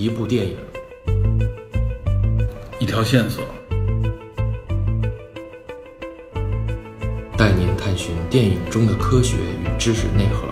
[0.00, 0.56] 一部电影，
[2.78, 3.44] 一条线索，
[7.36, 10.48] 带您探寻电影中的科学与知识内核。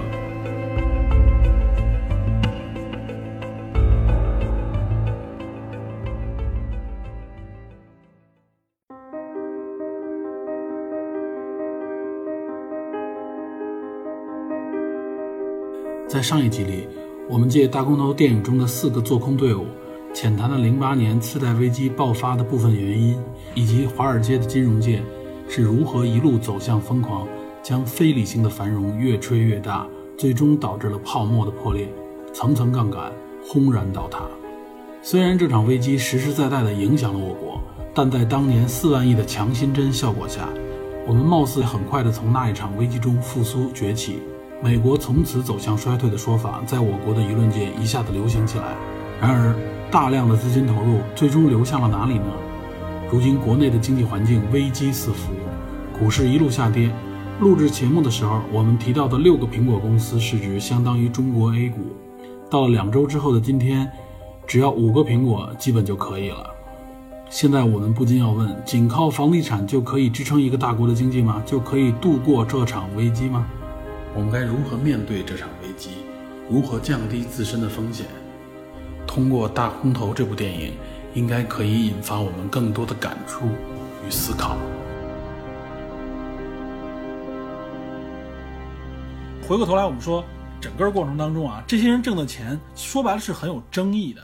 [16.06, 16.86] 在上一集里，
[17.30, 19.66] 我们借大空头电影中的四个做空队伍，
[20.14, 23.20] 浅谈了零八年次贷危机爆发的部分原因，
[23.54, 25.02] 以及华尔街的金融界
[25.46, 27.28] 是如何一路走向疯狂，
[27.62, 29.86] 将非理性的繁荣越吹越大，
[30.16, 31.86] 最终导致了泡沫的破裂，
[32.32, 33.12] 层层杠杆
[33.46, 34.22] 轰然倒塌。
[35.02, 37.60] 虽然这场危机实实在在地影响了我国，
[37.92, 40.48] 但在当年四万亿的强心针效果下，
[41.06, 44.20] 我们貌似很快地从那一场危机中复苏崛起。
[44.60, 48.74] 美国从此走向衰退的说法，在我国的舆论界一下子流行起来。
[49.20, 49.54] 然而，
[49.88, 52.26] 大量的资金投入最终流向了哪里呢？
[53.08, 55.32] 如今国内的经济环境危机四伏，
[55.96, 56.90] 股市一路下跌。
[57.38, 61.78] 录制节目的时候，我们提到的六个苹果公司市值相当于中国 A 股。
[62.50, 63.88] 到两周之后的今天，
[64.44, 66.50] 只要五个苹果基本就可以了。
[67.30, 71.40] 现在我们不禁要问：仅靠房地产就可以支撑一个大国的经济吗？
[71.46, 73.46] 就可以度过这场危机吗？
[74.14, 75.90] 我们该如何面对这场危机？
[76.50, 78.06] 如何降低自身的风险？
[79.06, 80.72] 通过《大空头》这部电影，
[81.14, 83.46] 应该可以引发我们更多的感触
[84.06, 84.56] 与思考。
[89.46, 90.24] 回过头来，我们说，
[90.60, 94.22] 整个过程当中啊，这些人挣的钱，说白了是很有争议的。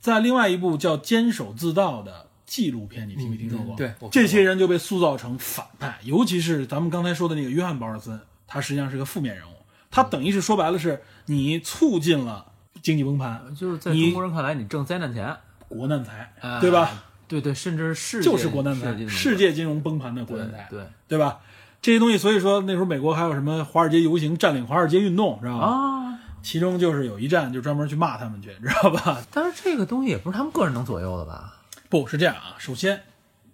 [0.00, 3.76] 在另外一部叫《坚守自盗》的纪录片，你听没听说过？
[3.76, 8.20] 对，这些人就被塑造成反派，尤其是咱们刚才说的那个约翰·保尔森。
[8.52, 9.54] 他实际上是个负面人物，
[9.90, 12.44] 他等于是说白了，是你促进了
[12.82, 15.34] 经济崩盘，就是在中国人看来，你挣灾难钱、
[15.68, 17.02] 国难财，对吧？
[17.26, 21.40] 对对，甚至是就是国难财，世界金融崩盘的国难财，对对吧？
[21.80, 25.66] 这些东西，所以说那时候美国还有什么华尔街游行、占领华尔街运动，知道吧？
[25.66, 29.22] 啊，其中就是有一站就专门去骂他们去，知道吧？
[29.32, 31.56] 但是这个东西也不是他们个人能左右的吧？
[31.88, 33.00] 不是这样啊，首先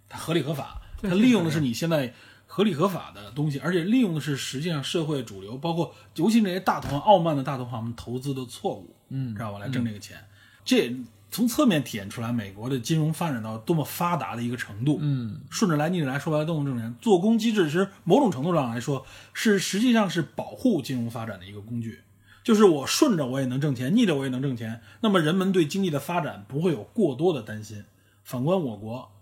[0.09, 2.13] 它合理合法，它利用的是你现在。
[2.51, 9.59] 合理合法的东西，而且利用的是实际上社会主流，包括尤其那些大投行、傲慢的大投行们投资的错误，嗯，知道吧？
[9.59, 10.17] 来挣这个钱，
[10.65, 10.97] 这
[11.31, 16.93] 从侧面体现出来美国的金融发展到多么发达的一个程度，嗯，顺着来逆着来说白了都能挣钱。
[17.03, 19.05] 做工机制其实某种程度上来说
[19.35, 22.01] 是实际上是保护金融发展的一个工具，
[22.43, 27.85] 就是我顺着我也能挣钱，逆着我也能挣钱，那么人们对经济的发展不会有过多的担心。
[28.25, 29.13] 反观我国，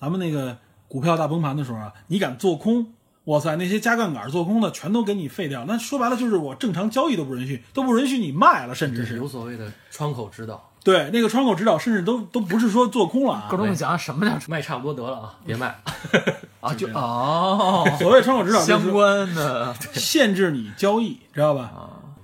[0.00, 0.58] 咱们那个。
[0.94, 2.92] 股票大崩盘的时候啊，你敢做空？
[3.24, 5.64] 哇塞，那些加杠杆做空的全都给你废掉。
[5.66, 10.70] 那说白了就是我正常交易都不允许，都不允许你卖了，甚至是有所谓的窗口指导。
[10.84, 13.48] 对，那个窗口指导甚至都都不是说做空了啊。
[13.50, 15.76] 各种讲什么叫 卖差不多得了啊，别卖
[16.62, 17.84] 啊就 哦。
[17.98, 21.72] 所谓窗口指导相关的限制你交易，知道吧？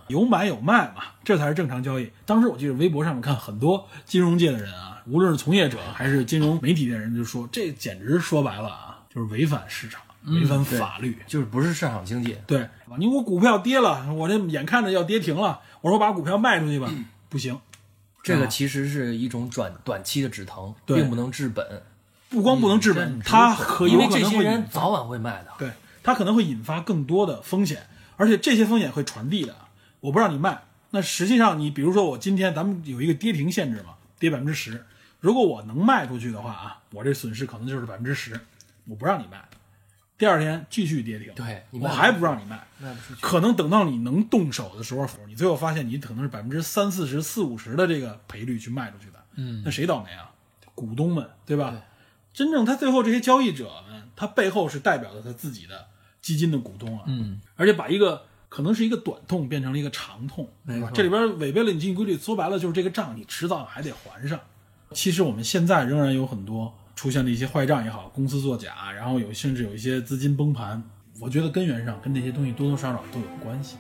[0.06, 2.08] 有买有卖嘛，这才是正常交易。
[2.24, 4.89] 当时我记得微博上面看很多金融界的人啊。
[5.06, 12.36] 无论是从业者还是金融媒体的人，就说这简直说白了啊，就是违反市场、违反法律，就是不是市场经济。
[12.46, 12.68] 对，
[12.98, 16.90] 你我股票跌了，我这眼看着要跌停了，我说把股票卖出去吧，
[17.28, 17.58] 不行。
[18.22, 21.82] 这个其实是一种短短期的止疼，并不能治本。
[22.28, 25.48] 不光不能治本，它可因为这些人早晚会卖的。
[25.58, 25.70] 对，
[26.02, 27.86] 它可能会引发更多的风险，
[28.16, 29.56] 而且这些风险会传递的。
[30.00, 34.86] 我不让你卖，那实际上你比如说我今天咱们有一个跌停限制嘛，跌百分之十。
[35.18, 38.38] 如果我能卖出去的话啊，我这损失可能就是百分之十，
[38.86, 39.48] 我不让你卖，
[40.16, 50.30] 第二天继续跌停，对我还不让你卖，卖不出去，可能等到你能动手的时候，你最后发现你可能是百分之三四十四五十的这个赔率去卖出去的，嗯，那谁倒霉啊？
[50.74, 51.82] 股东们，对吧？
[52.32, 55.88] 真正他最后这些交易者们，他背后是代表着他自己的
[56.22, 64.38] 基金的股东啊，嗯，而且把一个可能是一个短痛变成了一个长痛，没错，这里边违背了你经济规律，说白了就是这个账你迟早还得还上。
[64.90, 70.82] 其实我们现在仍然有很多出现的一些坏账也好，公司作假，然后有甚至有一些资金崩盘，
[71.20, 73.76] 我觉得根源上跟那些东西多多少少都有关系。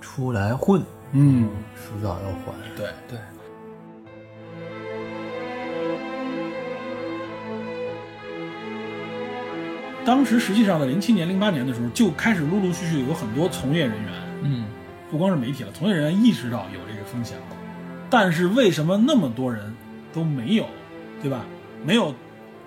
[0.00, 0.80] 出来混，
[1.10, 2.54] 嗯，迟早要还。
[2.76, 3.18] 对对。
[10.04, 14.12] 当时实际上在零七年、零八年的时候，就开始陆陆续续有很多从业人员，
[14.42, 14.66] 嗯，
[15.10, 17.44] 不光是媒体了，从业人员意识到有这个风险了。
[18.10, 19.74] 但是为什么那么多人
[20.12, 20.66] 都没有，
[21.22, 21.44] 对吧？
[21.84, 22.14] 没有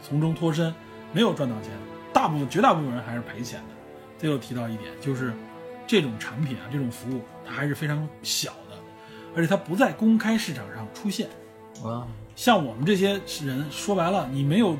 [0.01, 0.73] 从中脱身，
[1.11, 1.71] 没有赚到钱，
[2.13, 3.75] 大部分绝大部分人还是赔钱的。
[4.17, 5.33] 这又提到一点，就是
[5.85, 8.77] 这种产品啊，这种服务它还是非常小的，
[9.35, 11.27] 而且它不在公开市场上出现，
[11.83, 14.77] 啊，像我们这些人，说白了，你没有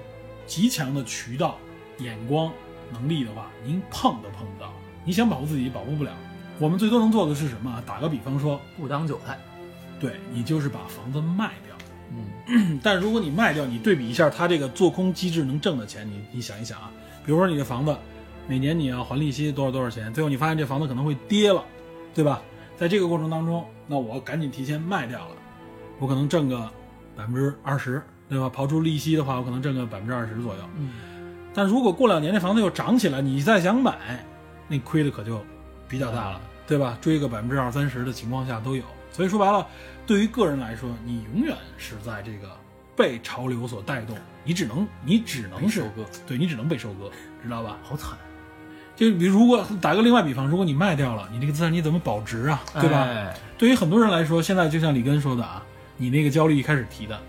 [0.48, 1.58] 极强的渠道、
[2.00, 2.52] 眼光、
[2.92, 4.72] 能力的话，您碰都碰不到。
[5.04, 6.12] 你想保护自己，保护不了。
[6.60, 7.82] 我们最多能做的是什么？
[7.86, 9.38] 打个比方说，不当韭菜。
[10.00, 11.76] 对你就是把房子卖掉。
[12.48, 16.92] 嗯，但如果你卖掉，你对比一下它这个做空机制能挣的钱，你你想一想啊，
[17.26, 17.96] 比如说你的房子
[18.48, 21.64] 每年你要还利息多少多少钱，最后你发现这房子可能会跌了，
[22.14, 22.42] 对吧？
[22.78, 25.36] 在这个过程当中，那我赶紧提前卖掉了，
[26.00, 26.70] 我可能挣个
[27.16, 28.52] 百分之二十，对吧？
[28.54, 30.60] 刨出利息的话，我可能挣个百分之二十左右。
[30.78, 30.90] 嗯，
[31.56, 34.24] 但如果过两年这房子又涨起来，你再想买，
[34.68, 35.42] 那亏的可就
[35.88, 36.98] 比较大了，对吧？
[37.02, 38.84] 追个百分之二三十的情况下都有。
[39.12, 39.66] 所以说白了，
[40.06, 42.52] 对于个人来说，你永远是在这个
[42.96, 47.10] 被潮流所带动，你只能你只能是收割，对你只能被收割，
[47.42, 47.78] 知道吧？
[47.82, 48.18] 好惨，
[48.94, 52.62] 就比如如果打个另外比方，如果你卖掉了，你这个资产你怎么保值啊？
[52.74, 53.04] 对吧？
[53.04, 55.64] 哎对于很多人来说，现在就像李根说的啊，
[55.96, 57.22] 你那个焦虑一开始提的，嗯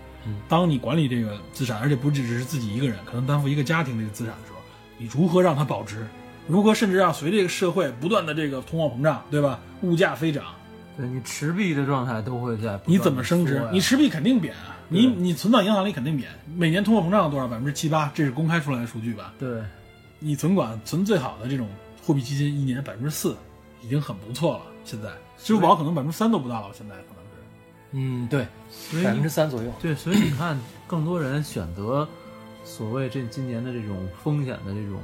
[0.47, 4.59] 当你管理这个资产，而且不只是自己一个人，可能担负一个家庭这个资产的时候，
[4.97, 6.07] 你如何让它保值？
[6.47, 9.59] 如何甚至让随着这个社会不断的这个通货膨胀，对吧？
[9.81, 10.45] 物价飞涨，
[10.95, 13.61] 对你持币的状态都会在你怎么升值？
[13.71, 16.29] 你持币肯定贬啊，你你存到银行里肯定贬。
[16.55, 17.47] 每年通货膨胀多少？
[17.47, 19.33] 百分之七八，这是公开出来的数据吧？
[19.37, 19.61] 对
[20.19, 21.67] 你存款存最好的这种
[22.01, 23.35] 货币基金，一年百分之四，
[23.83, 24.61] 已经很不错了。
[24.85, 26.95] 现在支付宝可能百分之三都不到了，现在。
[27.91, 29.71] 嗯对所以百分之三左右。
[29.81, 32.07] 对，所以你看，更多人选择
[32.63, 34.99] 所谓这今年的这种风险的这种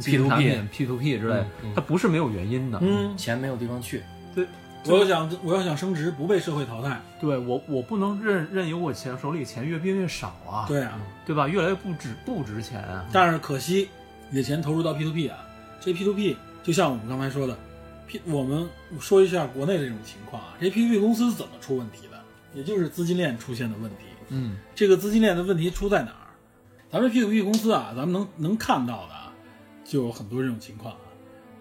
[0.00, 2.78] P2P 产品 P to P 之类，嗯它不是没有原因的。
[2.82, 4.02] 嗯，钱没有地方去，
[4.34, 4.46] 对
[4.86, 10.98] 我要想我要想升值，不被社会淘汰，对我，我不能任任由我钱手里钱越变越少啊，对啊。
[11.26, 11.46] 对吧？
[11.46, 13.04] 越来越不值不值钱啊。
[13.12, 13.88] 但是可惜，
[14.30, 15.38] 你的钱投入到 P to P 啊，
[15.80, 17.56] 这 P to P 就像我们刚才说的
[18.06, 18.66] ，P 我们
[18.98, 22.09] 说一下国内的这种情况啊，这 P to P 公司怎么出问题的？
[22.54, 24.04] 也就是资金链出现的问题。
[24.28, 26.30] 嗯这个资金链的问题出在哪儿？
[26.90, 29.32] 咱们 P to P 公司啊，咱们能能看到的啊，
[29.84, 31.00] 就有很多这种情况啊，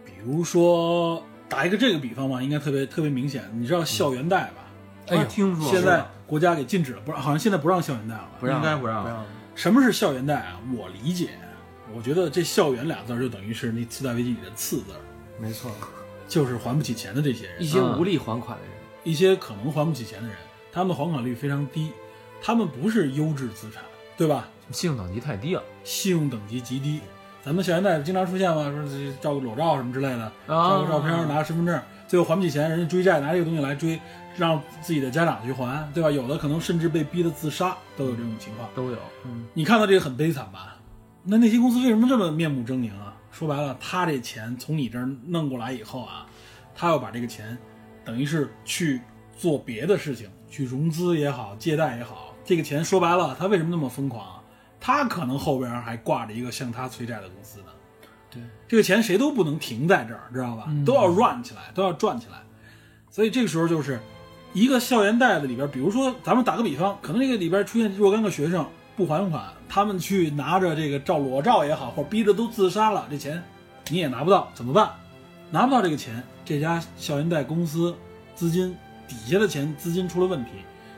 [0.05, 4.65] 比如说打一个这个比方吧，应该特别特别明显，你知道校园贷吧？
[5.07, 8.29] 哎呦听说现在国家给禁止了，不让，好像现在不让校园贷了。
[8.39, 9.25] 不让应该不让不让。
[9.55, 10.59] 什么是校园贷啊？
[10.77, 11.31] 我理解，
[11.95, 15.01] 我觉得这“校园”俩字儿就等于是那次贷危机里的“次”字儿，
[15.41, 15.71] 没错，
[16.27, 20.37] 就是还不起钱的这些人，一些无力还款的人，一些可能还不起钱的人，
[20.71, 21.91] 他们的还款率非常低，
[22.41, 23.83] 他们不是优质资产，
[24.17, 24.47] 对吧？
[24.71, 26.99] 信用等级太低了信用等级极低。
[27.41, 33.99] 咱们校园贷经常出现嘛，说这照个裸照什么之类的，照啊个照片，拿个身份证，最后还不起钱，人家追债拿这个东西来追，
[34.37, 36.11] 让自己的家长去还，对吧？
[36.11, 38.69] 有的可能甚至被逼得自杀，都有这种情况。
[38.75, 38.97] 都有。
[39.25, 40.77] 嗯，你看到这个很悲惨吧？
[41.23, 43.15] 那那些公司为什么这么面目狰狞啊？
[43.31, 46.27] 说白了，他这钱从你这儿弄过来以后啊，
[46.75, 47.57] 他要把这个钱，
[48.03, 49.01] 等于是去
[49.37, 52.33] 做别的事情，去融资也好，借贷也好。
[52.43, 54.43] 这个钱说白了，他为什么那么疯狂啊？
[54.79, 57.65] 他可能后边还挂着一个向他催债的公司呢。
[58.31, 60.67] 对，这个钱谁都不能停在这儿，知道吧？
[60.85, 62.37] 都要 run 起来，都要转起来。
[63.09, 63.99] 所以这个时候就是
[64.53, 73.43] 一个校园贷的里边，比如说咱们打个比方，可能这个里边出现若干个学生不还款，他们去拿着这个照裸照也好，或者逼着都自杀了，这钱
[73.89, 74.91] 你也拿不到，怎么办？
[75.51, 77.95] 拿不到这个钱，这家校园贷公司
[78.35, 78.75] 资金
[79.09, 80.51] 底下的钱资金出了问题，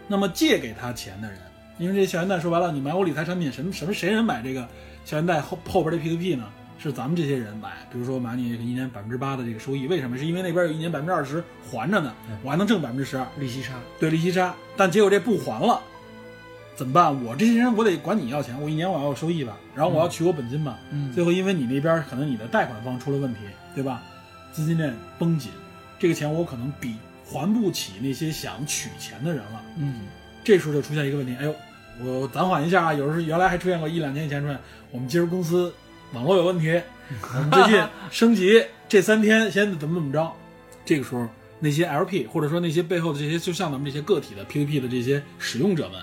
[0.07, 1.39] 那么借给他钱的人，
[1.79, 4.67] 因为这校园贷说白了，你买我理财产品，什么什么谁人买这个
[5.05, 6.47] 校园贷后后边这 P to P 呢？
[6.83, 10.17] 是咱们这些人买，比如说买你一年百分之八的这个收益，为什么？
[10.17, 12.11] 是因为那边有一年百分之二十还着呢，
[12.43, 15.79] 我还能挣百分之十二，利息差，对利息差，但结果这不还了，
[16.75, 17.23] 怎么办？
[17.23, 23.41] 我这些人我得管你要钱，我一年我要有收益吧，然后我要取我本金吧，嗯最后因为你那边可能你的贷款方出了问题，
[23.75, 24.01] 对吧？
[24.51, 25.51] 资金链绷紧，
[25.99, 26.95] 这个钱我可能比
[27.31, 30.01] 还不起那些想取钱的人了，嗯，
[30.43, 31.55] 这时候就出现一个问题，哎呦，
[32.03, 34.59] 我暂缓一下啊，有时候原来还出现过一两年以前出现，
[34.91, 35.73] 我们今儿公司
[36.13, 36.81] 网络有问题，
[37.33, 40.31] 我们最近升级，这三天先怎么怎么着，
[40.83, 41.25] 这个时候
[41.59, 46.01] 那些 LP 或者说那些背后的这些，就像咱们这些个体的 P2P 的这些使用者们，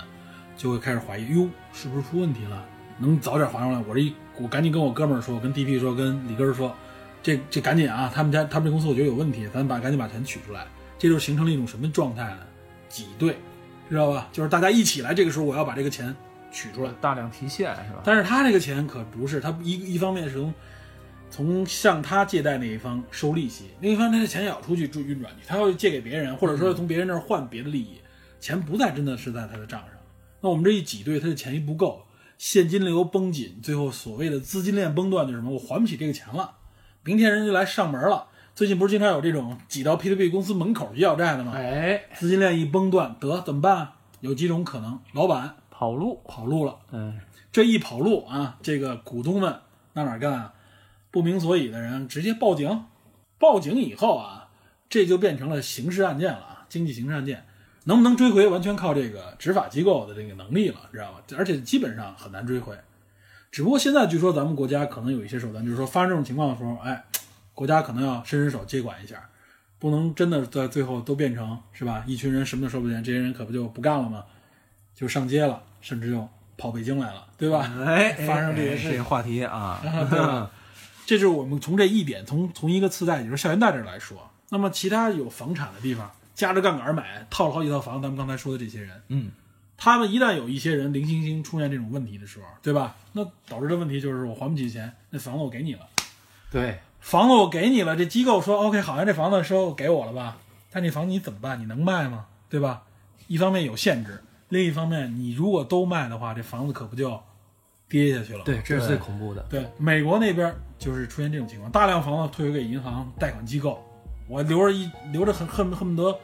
[0.57, 2.65] 就会开始怀疑，哟，是不是出问题了？
[2.97, 3.83] 能早点还上来？
[3.87, 6.75] 我这一我赶紧跟我哥们儿说，跟 DP 说，跟李根儿说，
[7.21, 10.65] 这这赶紧啊，他们家他们这公司我觉得有问题，咱把赶紧把钱取出来。
[10.99, 12.39] 这就形成了一种什么状态呢？
[12.89, 13.37] 挤兑，
[13.89, 14.27] 知道吧？
[14.31, 16.13] 就是大家一起来，这个时候我要把这个钱
[16.51, 16.91] 取出来。
[16.99, 18.01] 大量提现是吧？
[18.03, 20.53] 但是他这个钱可不是，他一一方面是从
[21.31, 28.01] 从向他借贷那一方收利息，另一方面他的钱也要出去运运转去，他要借给别人，或者说从别人那儿换别的利益，
[28.41, 29.91] 钱不在真的是在他的账上。
[30.41, 32.05] 那我们这一挤兑，他的钱一不够，
[32.37, 35.51] 现金流绷紧，最后所谓的资金链崩断就是什么？
[35.51, 36.55] 我还不起这个钱了，
[37.03, 38.27] 明天人就来上门了。
[38.59, 41.53] 最近不是经常有这种挤到 P2P 公司门口去要债的吗？
[41.55, 43.93] 哎，资金链一崩断，得怎么办？
[44.19, 47.17] 有几种可能：老板跑路，跑路了，嗯，
[47.53, 49.61] 这一跑路啊，这个股东们
[49.93, 50.53] 那哪儿干啊？
[51.09, 52.83] 不明所以的人直接报警，
[53.37, 54.49] 报警以后啊，
[54.89, 57.45] 这就变成了刑事案件了啊，经济刑事案件。
[57.85, 61.21] 能不能追回，完全靠这个执法机构的这个能力了，知道吧？
[61.37, 62.77] 而且基本上很难追回。
[63.51, 67.05] 只不过现在据说咱们国家可能有一些手段，就是说发生这种情况的时候，哎，
[67.59, 69.21] 国家可能要伸伸手接管一下，
[69.79, 72.05] 不能真的在最后都变成是吧？
[72.07, 74.23] 一群人什么都说不见，这些人可不就不干了吗？
[74.95, 76.25] 就上街了，甚至就
[76.57, 77.69] 跑北京来了，对吧？
[77.85, 80.49] 哎， 发生这些事情这个话题啊， 对吧？
[81.05, 84.31] 这就是我们从这一点，从从一个次贷，也就是校园贷这儿来说。
[84.51, 89.31] 那么其他有房产的地方，加着杠杆买，套了好几套房，咱们刚才说的这些人，嗯，
[89.75, 92.95] 他们一旦有一些人零星星出现这种问题的时候，对吧？
[93.11, 95.85] 那导致的问题就是我还不起钱，那房子我给你了，
[96.49, 100.37] 对，房子我给你了，这机构说 OK，好像这房子收给我了吧？
[100.71, 101.59] 但这房子你怎么办？
[101.59, 102.25] 你能卖吗？
[102.49, 102.83] 对吧？
[103.27, 107.19] 一方面有限制，另一方面你如果都卖的话，这房子可不就
[107.87, 108.43] 跌下去了？
[108.43, 109.45] 对，这是最恐怖的。
[109.49, 113.83] 对，美国那边就是出现这种情况，大量房子退回给银行贷款机构，
[114.27, 116.19] 我留着一留着恨恨恨不得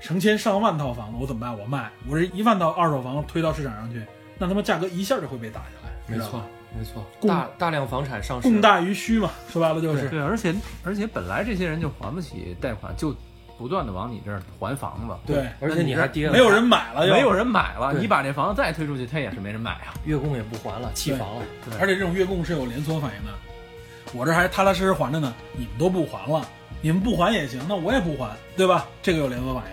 [0.00, 1.58] 成千上万套房子，我怎么办？
[1.58, 4.02] 我卖，我这一万套二手房推到市场上去，
[4.38, 6.42] 那他妈价格一下就会被打下来，没错
[6.76, 10.08] 没错，大大量房产上市，供大于需嘛，说白了就是。
[10.08, 13.14] 对，而且而且本来这些人就还不起贷款，就
[13.56, 19.94] 不断的往你这儿还房子，对，而且你还跌了，没有人买了，没有人买了，你把这房子再推出去，他也是没人买啊。
[20.04, 21.42] 月供也不还了，弃房了。
[21.80, 23.32] 而且这种月供是有连锁反应的，
[24.12, 26.44] 我这还踏踏实实还着呢，你们都不还了，
[26.82, 28.86] 你们不还也行，那我也不还，对吧？
[29.00, 29.70] 这个有连锁反应。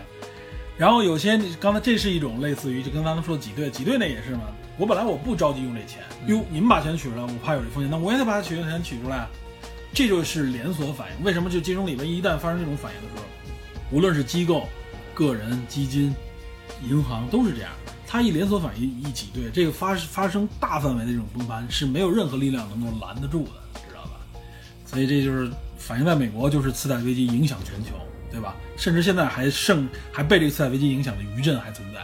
[0.77, 4.41] 然后有些刚才这是一种类似于就跟咱们说的挤兑，挤兑那也是嘛。
[4.81, 9.29] 我本来我不着急用这钱，哟，你们把钱取出来，我怕有这风险，那我也得把取的钱取出来啊。
[9.93, 11.23] 这就是连锁反应。
[11.23, 13.23] 为什么就金融里面一旦发生这种反应的时候，
[13.91, 14.67] 无论是机构、
[15.13, 16.11] 个人、基金、
[16.83, 17.69] 银行都是这样。
[18.07, 23.51] 它一连锁反应一挤兑，这个发发生大范围的这种崩盘是没有任何力量能够拦得住的，
[23.87, 24.13] 知道吧？
[24.87, 25.47] 所以这就是
[25.77, 27.91] 反映在美国，就是次贷危机影响全球，
[28.31, 28.55] 对吧？
[28.77, 31.99] 甚至现在还剩还被这个次贷危机影响的余震还存在。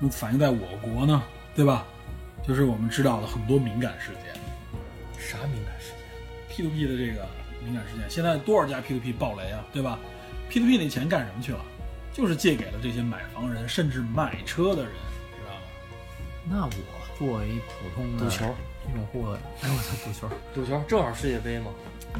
[0.00, 1.22] 那反映在我国呢，
[1.54, 1.86] 对吧？
[2.46, 4.32] 就是我们知道的很多敏感事件
[5.18, 5.98] 啥敏感事件
[6.48, 7.26] ？，P to P 的这个
[7.64, 9.98] 敏感事件，现在多少家 P to P 爆雷啊，对吧
[10.48, 11.60] ？P to P 那钱干什么去了？
[12.12, 14.92] 就是借给了这些买房人，甚至买车的人，
[15.34, 15.60] 知道吗？
[16.48, 16.70] 那我
[17.18, 18.54] 作为普通的赌球，
[18.94, 19.26] 用户，
[19.62, 20.30] 哎我操，赌球！
[20.54, 21.72] 赌球正好世界杯嘛。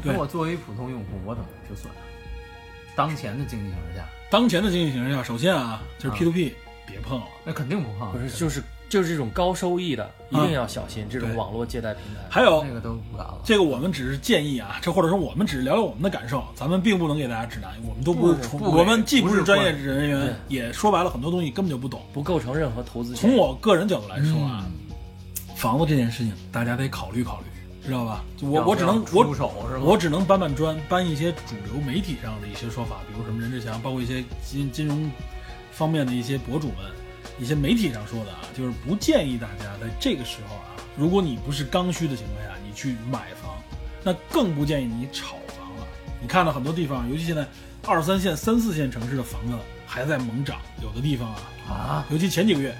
[0.03, 1.91] 对那我作为普通用户，我怎么就算？
[2.95, 6.55] 当前的经济形势下，当前的经济形势下，首先啊，就是啊 P to P
[6.85, 7.27] 别碰了。
[7.45, 12.21] 那肯定不碰，不是，就是就是这种高收益的，一定要小心这种网络借贷平台。
[12.29, 13.39] 还有这个都不敢了。
[13.43, 22.01] 这个我们只是建议啊，这或者说我们只是聊聊我们的感受，咱们并不能给大家指南，我们都不是从，不不我们既不不是是专业人员，也说白了很多东西根本就不懂。
[22.13, 23.13] 不构成任何投资。
[23.15, 24.65] 从我个人角度来说啊，
[25.55, 27.45] 房子这件事情大家得考虑考虑，
[27.85, 28.23] 知道吧？
[28.41, 29.81] 我我只能我手是吧？
[29.83, 35.11] 我只能搬搬砖，搬一些主流媒体上的一些说法，比如什么任志强，包括一些金金融
[35.71, 36.77] 方面的一些博主们，
[37.39, 43.55] 一些媒体上说的啊，就是不建议大家在这个时候啊，如果你不是刚需的情况下，你去买房，
[44.03, 45.87] 那更不建议你炒房了。
[46.21, 47.45] 你看到很多地方，尤其现在
[47.85, 49.53] 二三线、三四线城市的房子
[49.85, 52.75] 还在猛涨，有的地方啊，啊，尤其前几个月，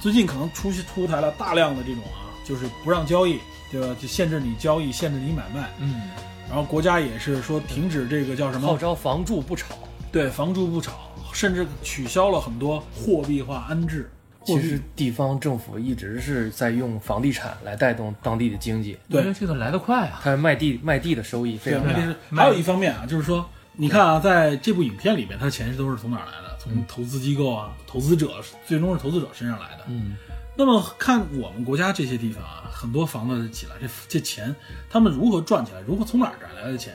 [0.00, 3.38] 最近可能出出台了大量的这种啊，就是不让交易，
[3.70, 3.96] 对吧？
[4.00, 5.70] 就限制你交易，限制你买卖。
[5.78, 6.10] 嗯，
[6.48, 8.76] 然后国家也是说停止这个叫什么号？
[8.76, 9.76] 召房住不炒。
[10.10, 14.10] 对，房住不炒，甚至取消了很多货币化安置。
[14.46, 20.20] 其实地方政府一直是在用房地产来带动当地的经济，对因为这个来得快啊。
[20.22, 22.14] 它卖地卖地的收益非对，常大问题。
[22.30, 26.58] 是还有一方面啊，就是说，你看啊，在这部影片里面，它的钱都是从哪儿来的？
[26.58, 28.34] 从投资机构啊、投资者，
[28.66, 29.84] 最终是投资者身上来的。
[29.88, 30.14] 嗯，
[30.56, 34.54] 那么看我们国家这些地方啊，很多房子起来，这这钱
[34.90, 35.80] 他们如何赚起来？
[35.86, 36.92] 如何从哪儿赚来的钱？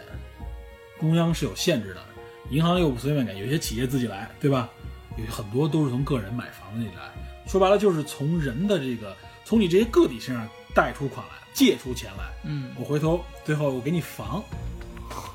[0.99, 2.01] 中央是有限制的，
[2.49, 4.69] 银行又不随便给，有些企业自己来，对吧？
[5.17, 7.11] 有很多都是从个人买房子里来，
[7.47, 14.41] 说白了就是从人的这个，从你这些个体身上贷出款来，借出钱来，嗯，我回头最后我给你房，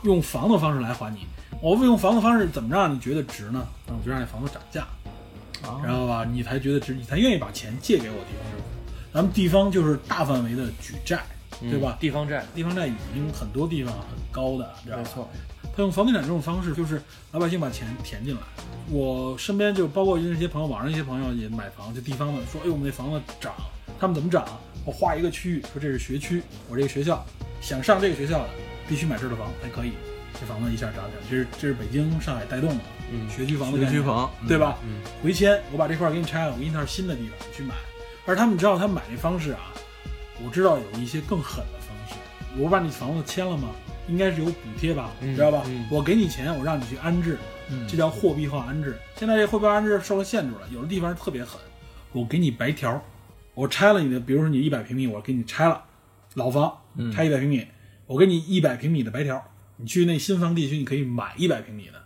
[0.04, 1.26] 用房的方式来还你。
[1.60, 3.66] 我用房的方式怎么让你觉得值呢？
[3.86, 4.82] 那我就让这房子涨价，
[5.68, 8.64] 啊然后吧，你才觉得值，你才愿意把钱借给我地方政府。
[9.12, 11.20] 咱们地方就是大范围的举债，
[11.60, 12.00] 对吧嗯？
[12.00, 15.28] 地方债，地方债已经很多地方很高的，知道吧没错。
[15.76, 17.00] 他用房地产这种方式，就是
[17.32, 18.40] 老百姓把钱填进来。
[18.90, 23.52] 我身边就包括一些朋友，网上一些朋友也买房，就地方的说，哎，我们那房子涨，
[23.98, 24.46] 他们怎么涨？
[24.84, 27.24] 我划一个区域，说这是学区，我这个学校
[27.60, 28.48] 想上这个学校的，
[28.86, 29.92] 必须买这儿的房才可以。
[30.38, 34.78] 这房子一下涨起来，这是这是北京、上海带动的嗯学区房的概念学区房，对吧？
[34.84, 37.74] 嗯回迁，我把这块儿给你拆了，我给你套新的地方你去买。
[38.26, 39.72] 而他们知道他们买这方式啊，
[40.44, 42.14] 我知道有一些更狠的方式。
[42.58, 43.68] 我把你房子签了吗？
[44.08, 45.62] 应该是有补贴吧，嗯知道吧？
[45.66, 45.86] 嗯。
[45.90, 47.38] 我给你钱，我让你去安置，
[47.70, 47.86] 嗯。
[47.88, 48.98] 这叫货币化安置。
[49.16, 51.60] 现在这货币化安置受了限制了，有的地方特别狠，
[52.12, 53.02] 我给你白条，
[53.54, 55.84] 我拆了你的，比如说你一百平米，我给你拆了，
[56.34, 57.10] 老房嗯。
[57.12, 57.66] 拆一百平米，
[58.06, 59.42] 我给你一百平米的白条，
[59.76, 62.04] 你去那新房地区你可以买一百平米的，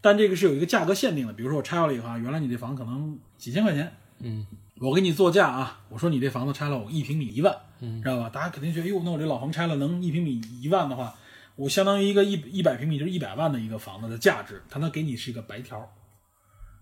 [0.00, 4.46] 但这个是有一个价格限定的，比如说我拆了以后啊，原来你这房可能几千块钱，嗯
[4.82, 8.28] 我给你作价啊，我说你这房子拆了，我一平米一万，嗯知道吧？
[8.28, 11.14] 大家肯定觉得，哟，那我这老房拆了能一平米一万的话，
[11.54, 15.88] 我相当于一个一一百平米就是一百万的一个房子的价值，他能给你是一个白条。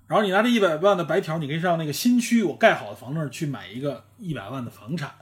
[0.07, 5.13] 然后你拿这一百万的白条，你可以上那个新区我盖好的房那儿去买一个一百万的房产，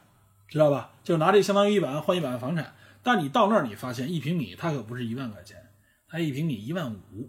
[0.46, 0.92] 知道吧？
[1.02, 2.74] 就拿这相当于一百万换一百万房产。
[3.02, 5.56] 但你到那儿你发现一平米它可不是一万块钱，
[6.08, 7.28] 它一平米一万五。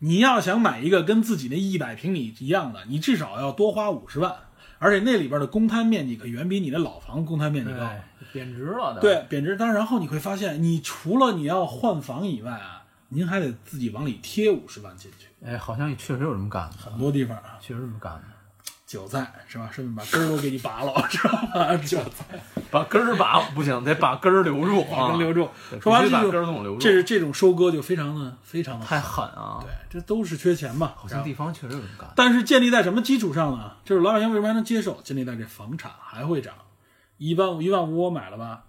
[0.00, 4.34] 你要想买一个跟自己那一百平米一样的，你至少要多花五十万，
[4.78, 7.78] 而且那里边的公摊面积可远比你的老房公摊面积高。
[7.78, 9.00] 对，贬值了的。
[9.00, 9.56] 对，贬值。
[9.56, 15.26] 当然，然后你会发现，你除了你要换房以外啊，您还得自己往里贴五十万进去。
[15.44, 18.22] 哎，好像也确实有这么干的，很多地方啊，确实这么干的，
[18.88, 19.68] 韭菜是吧？
[19.70, 21.76] 顺便把根儿都给你拔了， 知道吧？
[21.84, 22.40] 韭菜
[22.70, 25.46] 把根儿拔不行，得把根儿留住啊，把根留住。
[25.78, 29.58] 说白必须把了这种根儿总留住，这是这种收割就非常的非常的太狠啊！
[29.60, 30.92] 对，这都是缺钱嘛。
[30.96, 32.08] 好像地方确实有人干。
[32.16, 33.72] 但是建立在什么基础上呢？
[33.84, 34.98] 就是老百姓为什么还能接受？
[35.02, 36.54] 建立在这房产还会涨，
[37.18, 38.64] 一万一万五我买了吧，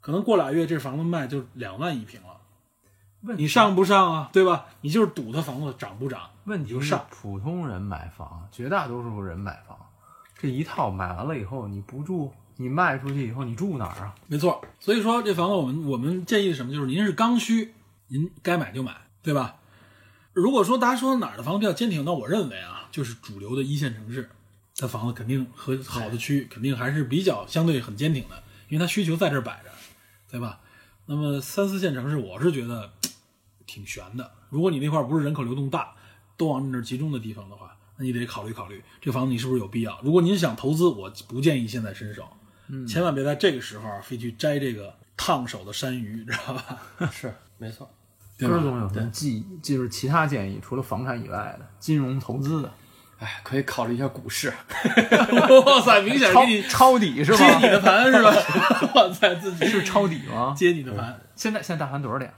[0.00, 2.28] 可能过俩月这房子卖就两万一平了。
[3.22, 4.30] 问你上不上啊？
[4.32, 4.66] 对吧？
[4.80, 6.30] 你就是赌它房子涨不涨。
[6.44, 9.76] 问题就是上普通人买房，绝大多数人买房，
[10.38, 14.14] 这一套买完了以后你不住，你卖出去以后你住哪儿啊？
[14.28, 16.72] 没错，所以说这房子我们我们建议什么？
[16.72, 17.74] 就是您是刚需，
[18.06, 19.56] 您该买就买，对吧？
[20.32, 24.30] 如果说大家说哪儿的房子比较坚挺，那我认为啊，就是主流的一线城市，
[24.76, 29.70] 它房子肯定和好的区域肯定还是比较相对很坚挺的，因为它需求在这儿摆着，
[30.30, 30.60] 对吧？
[31.06, 32.92] 那么三四线城市，我是觉得
[33.68, 34.28] 挺悬的。
[34.48, 35.94] 如果你那块儿不是人口流动大，
[36.36, 40.00] 都往那儿集中的地方的话，那你得考虑考虑这房子你是不是有必要。
[40.02, 42.26] 如果您想投资，我不建议现在伸手，
[42.68, 46.80] 嗯千万别在这个时候啊非去摘这个烫手的山芋，知道吧？
[47.12, 47.88] 是没错。
[48.38, 48.54] 对吧？
[48.54, 52.72] 根儿总有什么建就是其他建议，除了房产以外的金融投资的，
[53.18, 54.48] 哎，可以考虑一下股市。
[55.66, 57.62] 哇塞，明显抄给你抄底是吧接你？
[57.62, 58.32] 的盘是吧？
[58.94, 60.54] 哇塞，自己是抄底吗？
[60.56, 62.32] 接你的盘，现在现在大盘多少点？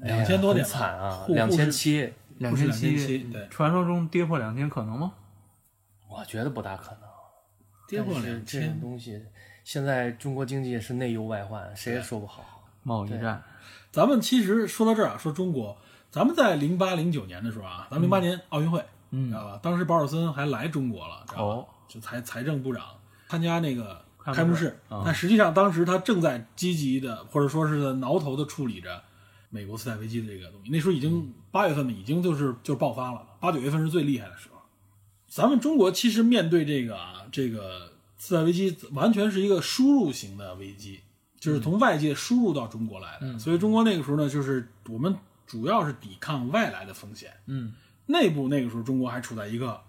[0.00, 5.12] 两千多点很惨啊，两千七，两千2700对传说中跌破两千可能吗？
[6.08, 7.00] 我觉得不大可能。
[7.88, 8.80] 跌破两这种千。
[8.80, 9.22] 东西，
[9.64, 12.64] 现在中国经济是内忧外患，谁也说不好。
[12.82, 13.42] 贸易战，
[13.90, 15.76] 咱们其实说到这儿啊，说中国，
[16.10, 19.60] 咱们在零八零九年的时候啊，咱们零八年奥运会，嗯知道吧？
[19.62, 21.54] 当时保尔森还来中国了，知道吧？
[21.54, 22.84] 哦就财财政部长
[23.28, 29.00] 参加那个开幕式但实际上当时他正在积极的或者说是挠头的处理着
[29.50, 30.70] 美国次贷危机的这个东西。
[30.70, 34.56] 那时候已经八月份呢，已经就是就是爆发了，八九月份是最厉害的时候。
[35.28, 41.00] 咱们中国其实面对这个啊，这个次贷危机完全是一个输入型的危机，
[41.38, 43.38] 就是从外界输入到中国来的。
[43.38, 45.14] 所以中国那个时候呢，就是我们
[45.46, 47.72] 主要是抵抗外来的风险，嗯，
[48.06, 49.80] 内部那个时候中国还处在一个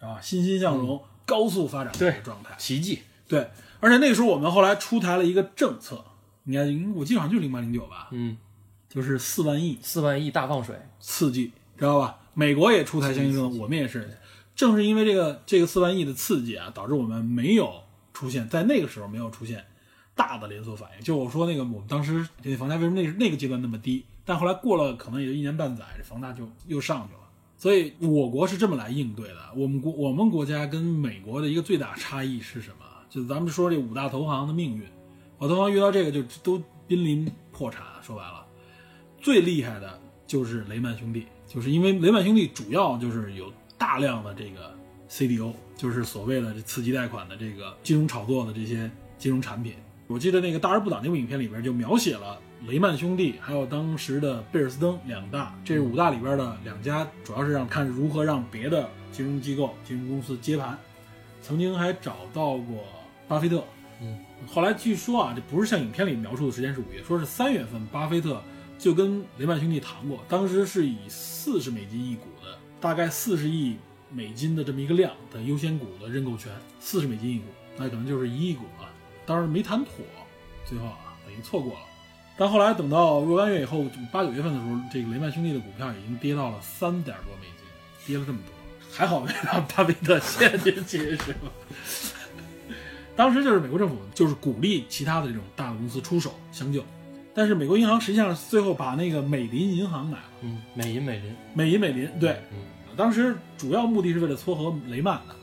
[0.00, 2.54] 啊欣欣向荣、高速发展的一个状态。
[2.58, 6.04] 奇迹，对，而且那个时候我们后来出台了一个政策，
[6.44, 8.36] 你看我记得好像就是零八零九吧，嗯，
[8.90, 12.18] 就是四万亿四万亿大放水，刺激，知道吧？
[12.34, 14.18] 美国也出台相应政策，我们也是。
[14.56, 17.72] 正是因为这个这个四万亿的刺激啊，导致我们没有
[18.12, 19.64] 出现在那个时候没有出现
[20.14, 21.04] 大的连锁反应。
[21.04, 27.20] 就我说那个，我们当时这房价为什么那那个阶段那么低，但后来过了可能也就一年半载，这房价就又上去了。
[27.56, 29.36] 所以我国是这么来应对的。
[29.54, 32.84] 我们国我们国家跟美国的一个最大差异是什么？
[33.08, 34.84] 就是咱们说这五大投行的命运，
[35.38, 37.82] 五大投行遇到这个就都濒临破产。
[38.02, 38.39] 说白了，
[39.20, 44.74] 最厉害的就是雷曼兄弟，就是因为雷曼兄弟主要就是有大量的这个
[45.08, 49.74] CDO，就是所谓的这次级贷款的这个金融炒作的这些金融产品。
[50.06, 60.76] 我记得那个《大而不倒》那部影片里边就描写了雷曼兄弟还有当时的贝尔斯登两大，这是五大里边的两家，主要是让看如何让别的金融机构、金融公司接盘。
[61.42, 62.84] 曾经还找到过
[63.28, 63.64] 巴菲特，
[64.02, 68.42] 嗯，后来据说啊，这不是像影片里描述的时间是五月，说是三月份，巴菲特
[68.80, 73.76] 就跟雷曼兄弟谈过，当时是以四十美金一股的，大概四十亿
[74.10, 77.44] 美金的这么一个量的优先股的认购权，四十美金一股，
[77.76, 78.88] 那可能就是一亿股了。
[79.26, 79.92] 当然没谈妥，
[80.64, 81.80] 最后啊等于错过了。
[82.38, 87.66] 但后来等到若干月以后，八九月份的时候，这个雷曼兄弟的股票已经跌到了三点多美金，
[88.06, 88.54] 跌了这么多，
[88.90, 91.52] 还好没让巴菲特陷进去，是吧？
[93.14, 96.82] 当时就是美国政府就是鼓励其他的这种大的公司出手相救，
[97.32, 102.58] 但是美国银行实际上最后把那个美林银行买了，嗯，美银美林，美银美林对，嗯，
[102.96, 105.34] 当时主要目的是为了撮合雷曼的，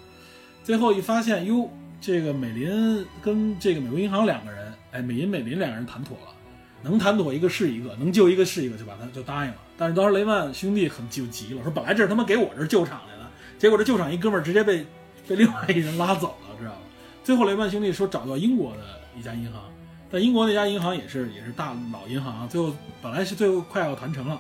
[0.64, 1.72] 最后一发现，哟，
[2.02, 6.34] 这个美林跟这个美国银行两个人，哎，美银美林两个人谈妥了，
[6.82, 9.58] 能谈妥一个是一个，能救一个是一个，就把他就答应了。
[9.78, 14.86] 但是当时雷曼兄弟很就急了，说本来这是他妈给我这救场来的，结果这救场一哥们儿直接被
[15.28, 16.80] 被另外一人拉走了，知道吗？
[17.24, 18.84] 最后雷曼兄弟说找到英国的
[19.18, 19.62] 一家银行，
[20.10, 24.40] 但英国那家银行也是也是大老银行，最后本来是最后快要谈成了，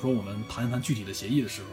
[0.00, 1.68] 说我们谈一谈具体的协议的时候，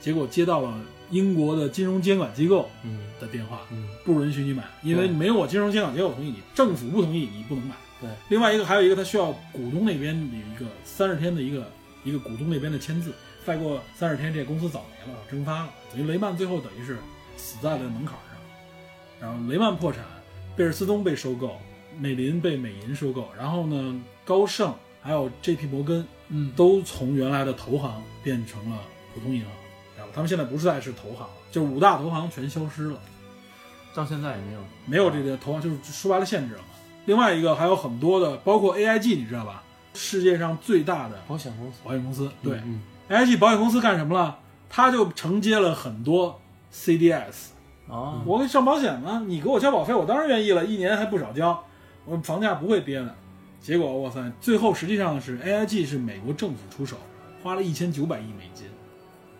[0.00, 0.78] 结果接到了
[1.10, 7.74] 英国的金融监管机构嗯的电话，嗯，不允许你买，因为没有我金融监管机构同意，你政府不同意，你不能买。
[8.00, 11.70] 对，另外一个还有一个，他需要股东那边的一个三十天的一个
[12.04, 13.14] 一个股东那边的签字，
[13.46, 16.98] 再过三十天，这公司早没了，蒸发了，等于雷曼最后等于是
[17.36, 18.36] 死在了门槛上。
[19.20, 20.04] 然后雷曼破产，
[20.56, 21.56] 贝尔斯东被收购，
[21.98, 25.66] 美林被美银收购，然后呢，高盛还有 J.P.
[25.66, 28.78] 摩根，嗯，都从原来的投行变成了
[29.14, 29.50] 普通银行？
[30.14, 32.98] 他们现在不再是投行了，就是五大投行全消失了。
[33.94, 36.68] 到现在也没有没有这个投行，就是说白了限制了嘛。
[37.06, 39.62] 另外一个还有很多的，包括 AIG，你知道吧？
[39.94, 44.38] 世界上最大的保险公司，保险公司，对、嗯，AIG 保险公司干什么了？
[44.68, 46.40] 它就承接了很多
[46.72, 47.50] CDS。
[47.88, 49.22] 啊，我给你上保险吗？
[49.26, 51.62] 你给我交保费，我当然愿意了，一年还不少交，
[52.04, 53.14] 我房价不会跌的。
[53.60, 56.96] 结果哇塞，最后实际上是 AIG 是美国政府出手，
[57.42, 58.66] 花了一千九百亿美金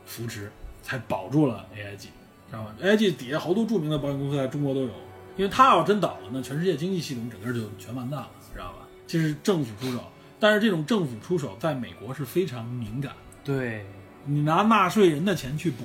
[0.07, 0.51] 扶持，
[0.83, 4.91] 才保住了 AIG，知道吧？AIG 底下好多著名的保险公司在中国都有，
[5.37, 8.87] 因为它要真倒了，那全世界经济系统整个就全完蛋了，知道吧？
[9.09, 10.01] 这是政府出手，
[10.39, 13.19] 但是这种政府出手在美国是非常敏感的。
[13.43, 13.85] 对，
[14.25, 15.83] 你拿纳税人的钱去补，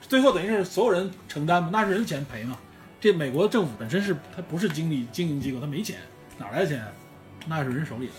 [0.00, 2.56] 最后等于是所有人承担嘛，纳税人的钱赔嘛。
[3.00, 5.98] 这美国政府本身是它不是经理经营机构，它没钱，
[6.42, 6.84] 哪来的钱？
[7.46, 8.12] 那是人手里的，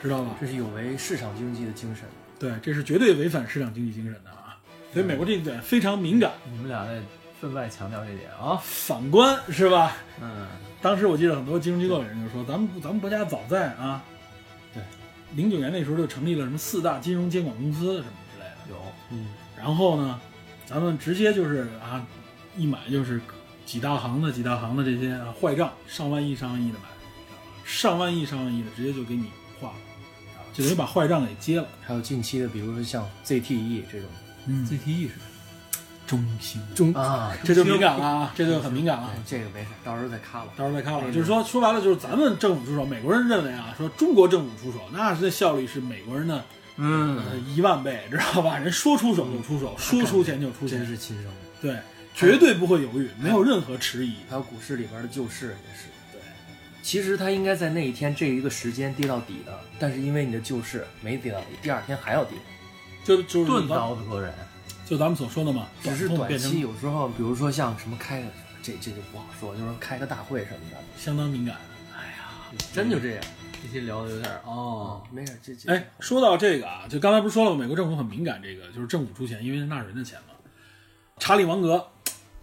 [0.00, 0.36] 知道吧？
[0.40, 2.04] 这是有违市场经济的精神。
[2.38, 4.56] 对，这是绝对违反市场经济精神的啊！
[4.92, 6.32] 所以美国这一点非常敏感。
[6.50, 7.00] 你们俩在
[7.40, 8.60] 分外强调这点啊。
[8.62, 9.96] 反观是吧？
[10.20, 10.46] 嗯，
[10.80, 14.02] 当时我记得很多金融机构的人就说，咱们咱们国家早在啊，
[14.72, 14.82] 对，
[15.34, 18.70] 零九年那时候就成立了什么四大金融监管公司什么之类的。
[18.70, 18.76] 有
[19.10, 20.20] 嗯，然后呢，
[20.66, 22.04] 咱们直接就是啊，
[22.56, 23.20] 一买就是
[23.64, 26.84] 几大行的几大行的这些啊坏账，上万亿上万亿的买，
[27.64, 29.74] 上万亿上万亿的直接就给你划了，
[30.52, 31.66] 就等于把坏账给接了。
[31.82, 34.08] 还有近期的，比如说像 ZTE 这种，
[34.46, 35.14] 嗯 ZTE 是
[36.06, 39.10] 中兴，中啊，这就敏感了啊，这就很敏感了。
[39.26, 40.52] 这个没事，到时候再看了。
[40.54, 46.44] 到时候再看了，就是说说白了，就是咱们政府出手，美国人认为啊，说中国政府出手，那是那效率是美国人的
[46.76, 48.58] 嗯呃一万倍，知道吧？
[48.58, 51.32] 人说出手就出手，说出钱就出真钱，是亲生的。
[51.62, 51.78] 对，
[52.14, 54.16] 绝对不会犹豫，没有任何迟疑。
[54.28, 55.86] 还有股市里边的救市也是。
[56.84, 62.36] 对，其实它应该在那一天这一个时间跌到底的，但是因为你的救市没跌到底，第二天还要跌，
[63.02, 64.32] 就就是钝刀子割人。
[64.86, 68.28] 就咱们所说的嘛，只是短期有时候，比如说像什么开个
[68.62, 71.56] 这这就不好说，就是开个大会什么的，相当敏感。
[71.96, 73.24] 哎呀，真就这样。
[73.62, 77.56] 这些聊的有点哦，没事，这这哎，说到这个啊，就刚才不是说了吗？
[77.56, 80.34] 美国政府很敏感，这个就是政府出钱，因为是纳税人的钱嘛。
[81.18, 81.88] 查理芒格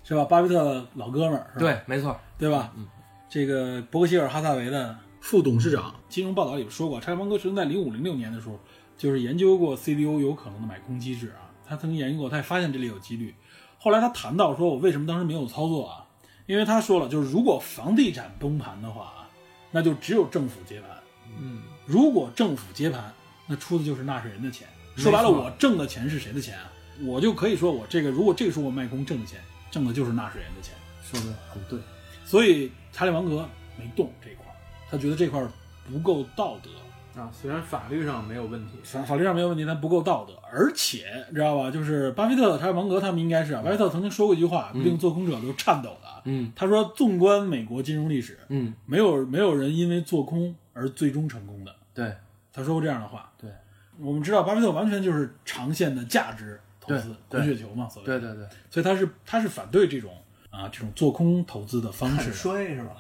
[0.03, 0.25] 是吧？
[0.25, 2.73] 巴菲特的老哥们儿，是吧对，没错，对吧？
[2.75, 2.87] 嗯，
[3.31, 8.59] 这个伯克希尔哈萨维的副董事长，金融报道里说过，查理芒格曾在零五零六年的时候，
[8.97, 13.33] 就是研究过 CDO 有可能的买空机制啊，他曾经研究过，他也发现这里有几率。
[13.79, 16.05] 后来他谈到说，我为什么当时没有操作啊？
[16.45, 19.29] 因为他说了，就是如果房地产崩盘的话啊，
[19.71, 20.89] 那就只有政府接盘。
[21.39, 23.13] 嗯，如果政府接盘，
[23.47, 24.67] 那出的就是纳税人的钱。
[24.97, 26.69] 说白了，我挣的钱是谁的钱啊？
[27.05, 29.39] 我就可以说我这个，如果这个时候我卖空挣的钱，
[29.71, 30.75] 挣的就是纳税人的钱。
[31.01, 31.79] 说的很对。
[32.31, 33.45] 所以查理芒格
[33.77, 34.55] 没动这一块儿，
[34.89, 35.49] 他觉得这块儿
[35.91, 40.33] 不够道德，啊，虽然法律上没有问题，法法律上没有问题，但不够道德。
[40.49, 46.21] 而且你知道吧，就是巴菲特、查理芒格他们应该是啊，巴菲特曾经说过一句话，令做空者都颤抖的啊。
[46.23, 52.13] 嗯他说：“纵观美国金融历史，嗯，没有没有人因为做空而最终成功的。”对
[52.53, 53.29] 他说过这样的话。
[53.37, 53.51] 对
[53.99, 58.05] 我们知道，巴菲特完全就是长线的价值投资，滚雪球嘛，所谓。
[58.05, 60.11] 对对对，所以他是他是反对这种
[60.51, 62.91] 啊这种做空投资的方式看，衰是吧？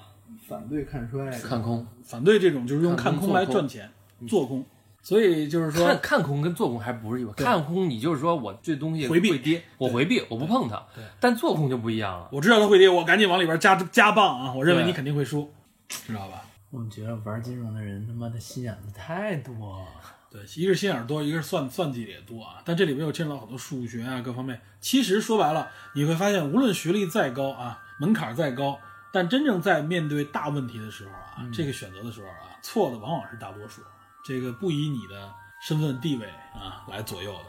[0.47, 3.89] 反对看衰，看空反对这种就是用看空来赚钱，
[4.27, 4.65] 做空。
[5.03, 7.43] 所以就是说看，看空跟做空还不是一回事。
[7.43, 10.75] 看空你就是说我这东西回避会跌，我回避，我不碰它。
[10.95, 12.29] 对，但做空就不一样了。
[12.31, 14.53] 我知道它会跌，我赶紧往里边加加磅啊！
[14.53, 15.49] 我认为你肯定会输，
[15.87, 16.43] 知道吧？
[16.69, 19.87] 我们觉得玩金融的人他妈的心眼子太多了。
[20.31, 22.61] 对，一个是心眼儿多，一个是算算计的也多啊。
[22.63, 24.59] 但这里边又牵扯到很多数学啊各方面。
[24.79, 28.79] 其实说白了，你会发现，无论学历再高啊，门槛再高，
[29.11, 33.81] 但真正在面对大问题的时候啊，这个选择的时候啊，错的往往是大多数。
[34.23, 35.29] 这个不以你的
[35.67, 37.45] 身份地位啊来左右的。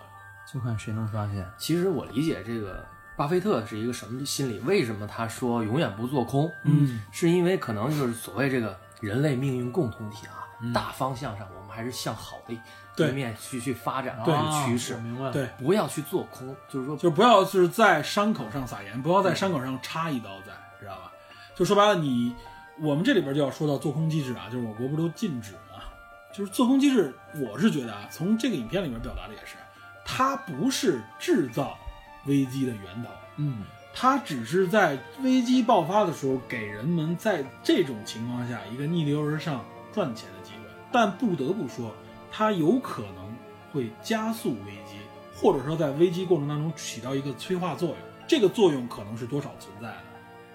[0.53, 1.49] 就看谁能发现。
[1.57, 2.85] 其实我理解这个
[3.17, 4.59] 巴菲特是一个什么心理？
[4.61, 6.51] 为什么他说永远不做空？
[6.65, 10.42] 嗯，是因为可能就是所谓这个人类命运共同体啊，
[10.73, 14.35] 大方向上我们还是向好的一面去去发展对。
[14.35, 14.97] 这个趋势。
[14.99, 15.33] 明白了。
[15.33, 21.11] 对，不要去做空，就是说就不要是在伤口上撒盐，不要在伤口上插一刀在，知道吧？
[21.57, 22.35] 就说白了，你
[22.81, 25.83] 我们这里边就要说到做空机制啊，就是我国不都禁止吗，
[26.33, 29.57] 就是做空机制，我是觉得啊，从这个影片里面表达的也是，
[30.05, 31.77] 它不是制造
[32.27, 40.42] 危机的源头，嗯，它只是在危机爆发的时候给人们在这种情况下一个逆流而上赚钱的。
[40.93, 41.93] 但不得不说，
[42.31, 43.35] 它有可能
[43.73, 44.97] 会加速危机，
[45.35, 47.97] 或者说在危机过程当中起到一个催化作用。
[48.29, 49.97] 这个作用可能是多少存在的，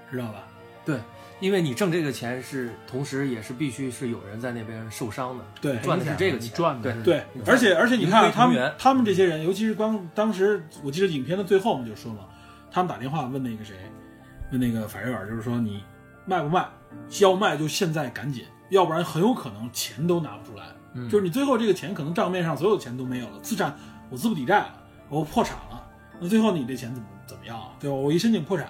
[0.10, 0.44] 知道吧？
[0.86, 1.00] 对，
[1.40, 12.22] 因为你挣这个钱是，同时也是必须是有人在那边受伤的，对赚的是这个钱，赚的是对你，而且而且你看他们他们这些人，尤其是刚当时我记得影片的最后我们就说嘛，
[12.72, 13.76] 他们打电话问那个谁，
[14.52, 15.84] 问那个法瑞尔，就是说你
[16.26, 16.66] 卖不卖？
[17.20, 20.66] 要卖就现在赶紧，要不然很有可能钱都拿不出来。
[20.94, 23.78] 嗯就是你最后这个钱可能账面上所有的钱都没有了，资产
[24.10, 24.74] 我资不抵债了，
[25.10, 25.84] 我破产了，
[26.20, 27.72] 那最后你这钱怎么怎么样啊？
[27.80, 27.96] 对吧？
[27.96, 28.68] 我一申请破产，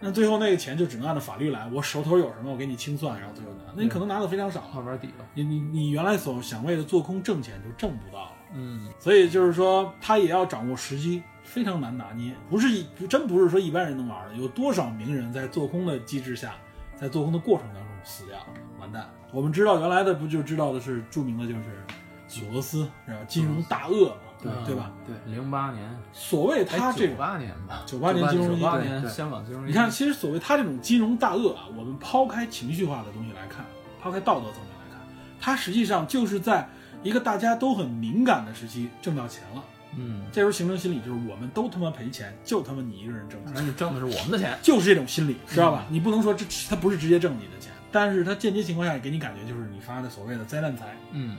[0.00, 4.70] 那最后那个钱就只能按照法律来，我手头有什么我给你清算，然后最后拿，那你可能拿的非常少。
[4.74, 5.26] 慢慢抵了。
[5.34, 8.32] 你你你原来所想为了做空挣钱就挣不到了。
[8.54, 14.36] 嗯，所以就是说，他也要掌握时机，非常难拿捏，不是一不真不是说一般人能玩的。
[14.36, 16.54] 有多少名人在做空的机制下，
[16.94, 18.38] 在做空的过程当中死掉，
[18.86, 19.08] 完蛋。
[19.32, 21.84] 我们知道原来的不就知道的是著名的就是
[22.28, 24.90] 索罗斯，然后金融大鳄嘛，对对吧？
[25.06, 33.64] 对，零八年，所谓他这种九八年吧，九八年金融危机九八对年香港金融，你看，其实所谓他这种金融大鳄啊，我们抛开情绪化的东西来看，
[34.00, 35.00] 抛开道德层面来看，
[35.40, 36.68] 他实际上就是在
[37.02, 39.62] 一个大家都很敏感的时期挣到钱了。
[39.98, 44.56] 嗯，这时候形成心理就是我们都他妈赔钱，就他妈你一个人挣钱，反正你挣的是我们的钱。
[44.62, 45.84] 就是这种心理，知道吧？
[45.88, 50.94] 你不能说这他不是直接挣你的钱，但是他间接情况下给你感觉就是你发的所谓的灾难财。
[51.12, 51.34] 嗯，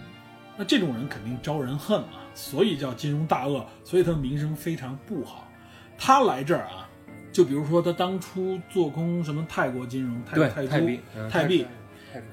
[0.57, 5.47] 那这种人肯定招人恨嘛，所以叫金融大鳄，所以他名声非常不好。
[5.99, 6.89] 他来这儿啊，
[7.31, 11.67] 就比如说他当初做空什么泰国金融、泰对泰铢泰币、嗯泰币，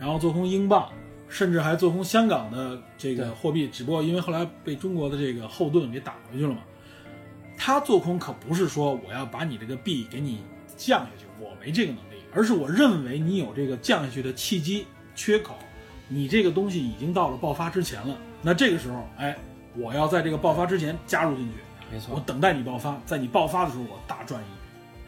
[0.00, 0.90] 然后做空英镑，
[1.28, 6.60] 甚至还做空香港的这个货币，只不过因为后来被中国的这个后盾给打回去了嘛。
[7.58, 10.40] 他做空可不是说我要把你这个币给你
[10.78, 15.54] 降下去，我没这个能力，而是我认为你有这个降下去的契机缺口，
[16.08, 18.16] 你这个东西已经到了爆发之前了。
[18.42, 19.36] 那这个时候，哎，
[19.76, 21.54] 我要在这个爆发之前加入进去，
[21.90, 24.50] 没错，我等待你爆发，在你爆发的时候我大赚一笔，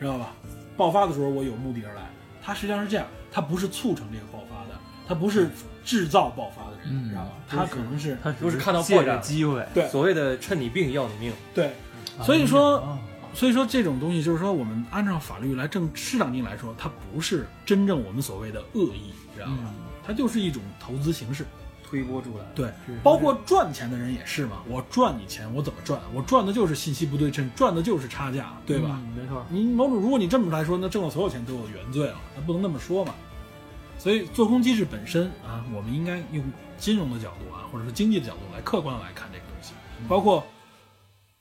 [0.00, 0.32] 知道吧？
[0.76, 2.02] 爆发的时候我有目的而来，
[2.40, 5.50] 它实际上是这样，它不是促成这个爆发的，它不是
[5.84, 7.30] 制造爆发的人，嗯知道吧？
[7.48, 11.72] 他可能是他都是看到借着破绽机会，对所谓的趁你病要你命，对，
[12.22, 12.98] 所以说。
[13.36, 19.58] 啊所以说这种东西就是说，我们按照法律来正适当性来说，它不是真正我们所谓的恶意，知道吗？
[19.66, 19.74] 嗯
[20.06, 21.44] 它就是一种投资形式。
[21.82, 22.46] 推波助澜。
[22.54, 22.72] 对，
[23.02, 24.62] 包括赚钱的人也是嘛。
[24.68, 26.00] 我赚你钱，我怎么赚？
[26.14, 29.00] 我赚的就是信息不对称，赚的就是差价，对吧？
[29.04, 29.44] 嗯没错。
[29.50, 33.14] 你某种，如果你这么来说，那挣的所有钱都有原罪了，那不能那么说嘛。
[33.98, 36.42] 所以做空机制本身啊，我们应该用
[36.78, 39.72] 金融的角度啊，或者说经济的角度来客观来看这个东西，
[40.08, 40.46] 包括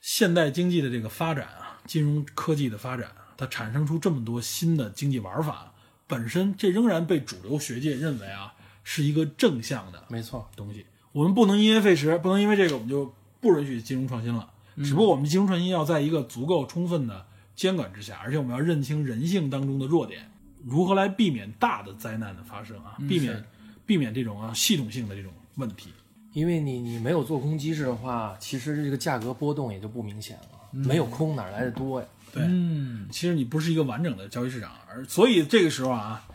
[0.01, 5.73] 现代经济的这个发展啊，金融科技的发展，它产生出这么多新的经济玩法，
[6.07, 10.85] 本身这仍然被主流学界认为啊是一个正向的没错，东西。
[11.11, 14.51] 我们不能因噎废食，不能因为这个我们就不允许金融创新了。
[14.83, 20.29] 只不过我们金融创新要在一个足够充分的监管之下，而且我们要认清人性当中的弱点，
[20.65, 23.45] 如何来避免大的灾难的发生啊，避免
[23.85, 25.91] 避免这种啊系统性的这种问题。
[26.33, 30.54] 因为你你没有做空机制的话，其实这个价格波动也就不明显了。
[30.83, 32.07] 没有空哪来的多呀？
[32.33, 36.27] 对，嗯，其实你不是一个完整的交易市场，而所以这个时候啊，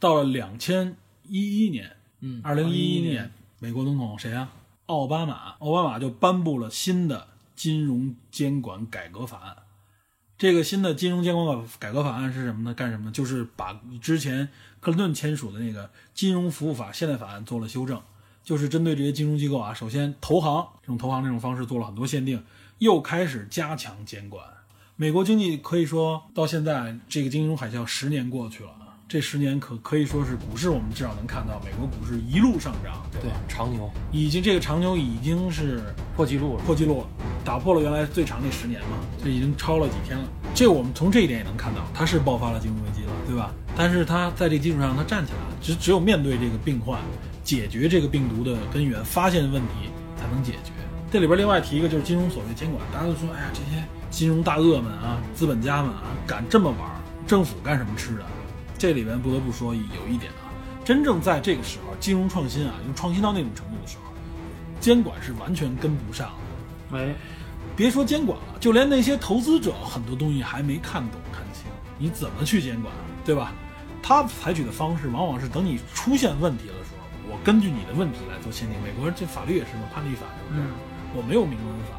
[0.00, 0.96] 到了两千
[1.28, 4.50] 一一年，嗯二零一一2011年，美国总统谁啊？
[4.86, 9.56] 奥巴马，奥巴马就颁布了新的金融监管改革法案。
[10.36, 12.74] 这个新的金融监管改革法案是什么呢？
[12.74, 13.12] 干什么呢？
[13.12, 14.48] 就是把之前
[14.80, 18.02] 克林顿签署的那个金融服务法现代法案做了修正，
[18.42, 22.42] 就是针对这些金融机构啊，首先投行这种投行这种方式做了很多限定，
[22.84, 24.44] 又开始加强监管。
[24.94, 35.82] 美国经济可以说到现在，这个金融海啸十年过去了，啊，这十年可可以说是股市，我们至少能看到美国股市一路上涨，对长牛已经这个长牛已经是
[36.14, 36.62] 破纪录了。
[36.64, 37.06] 破纪录了，
[37.42, 40.24] 打破了原来最长那十年嘛，这已经超了几天了。
[40.54, 43.50] 这我们从这一点也能看到，它是爆发了金融危机了，对吧？
[43.74, 45.56] 但是它在这个基础上，它站起来了。
[45.62, 47.00] 只只有面对这个病患，
[47.42, 50.70] 解决这个病毒的根源，发现问题，才能解决。
[51.14, 56.80] 这里边另外提一个就是金融所谓监管，大家都说，哎呀，这些金融大鳄们啊，资本家们啊，敢这么玩，
[57.24, 58.24] 政府干什么吃的？
[58.76, 60.50] 这里边不得不说有一点啊，
[60.84, 64.12] 真正在这个时候，金融创新啊，又创新到那种程度的时候，
[64.80, 66.32] 监管是完全跟不上
[66.90, 66.98] 的。
[66.98, 67.14] 哎，
[67.76, 72.92] 别说监管了，就连那些投资者很多东西还没看懂看清，你怎么去监管，
[73.24, 73.52] 对吧？
[74.02, 78.76] 他采取的方式往往是等你出现问题的时候，我根据你的问题来做限定。
[78.82, 80.66] 美国这法律也是嘛，判例法是不是？
[81.14, 81.96] 我没有明文法，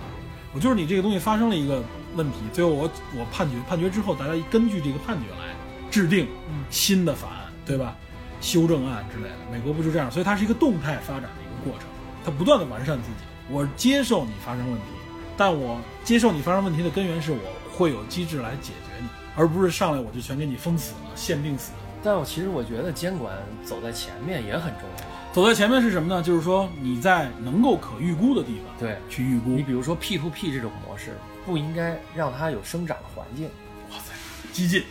[0.54, 1.82] 我就是你这个东西发生了一个
[2.16, 5.56] 问题，最后我我判决判决之后，大家根据这个判决来
[5.90, 6.28] 制定
[6.70, 7.96] 新的法案，对吧？
[8.42, 10.12] 修正案之类的，美国不就这样？
[10.12, 11.88] 所以它是一个动态发展的一个过程，
[12.24, 13.18] 它不断的完善自己。
[13.50, 14.84] 我接受你发生问题，
[15.38, 17.40] 但我接受你发生问题的根源是我
[17.72, 21.72] 会有机制来解决你，而不是上来我就全给你封死了、限定死。
[22.04, 25.06] 但我其实我觉得监管走在前面也很重要。
[25.36, 26.24] 走在前面是什么呢？
[26.24, 29.62] 就是说你在能够可预估的地方对去预估你。
[29.64, 31.12] 比如说 P to P 这种模式，
[31.46, 33.50] 不应该让它有生长的环境。
[33.92, 34.14] 哇塞，
[34.54, 34.84] 激进！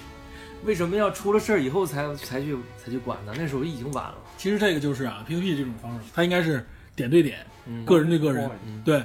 [0.66, 3.33] 为什么要出了事儿以后才才去才去管呢？
[3.38, 4.16] 那时候已经晚了。
[4.37, 9.02] 其实这个就是啊，P to P 这种方式，它应该是点对点，嗯个人对个人，嗯对，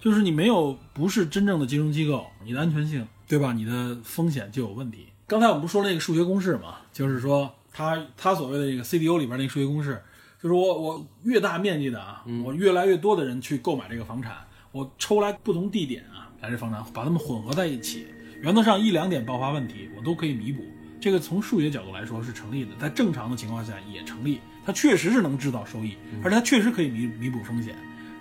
[0.00, 3.52] 就是你没有不是真正的金融机构，你的安全性，对吧？
[3.52, 5.06] 你的风险就有问题。
[5.28, 10.02] 刚才我们不是说那个数学公式嘛，就是说它它所谓的这个 CDO 里边那个数学公式，
[10.42, 14.32] 就是我我越大面积的啊，我越来越多的人去购买这个房产，
[14.72, 18.06] 我抽来不同地点啊来这房产，把它们混合在一起，
[18.40, 20.62] 原则上一两点爆发问题，我都可以弥补。
[20.98, 27.74] 这个从数学角度来说是成立的，在正常的情况下也成立，它确实是能制造收益，而且它确实可以弥弥补风险。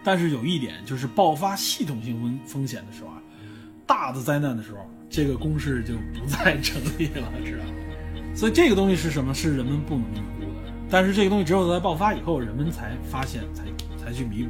[0.04, 3.22] 但是有一点就是爆发系统性风风险的时候啊，
[3.86, 4.80] 大的灾难的时候，
[5.10, 7.74] 这个公式就不再 成立了，知道吗？
[8.36, 9.34] 所以这个东西是什么？
[9.34, 10.39] 是人们不能。
[10.90, 13.64] 但是这个东西只有在爆发以后，人们才发现，才
[13.98, 14.50] 才去弥补。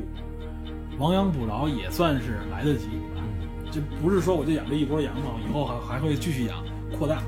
[0.98, 3.24] 亡羊补牢也算是来得及啊！
[3.72, 6.64] 这不是说我就养这一波羊嘛，以后还还会继续养，
[6.98, 7.22] 扩大。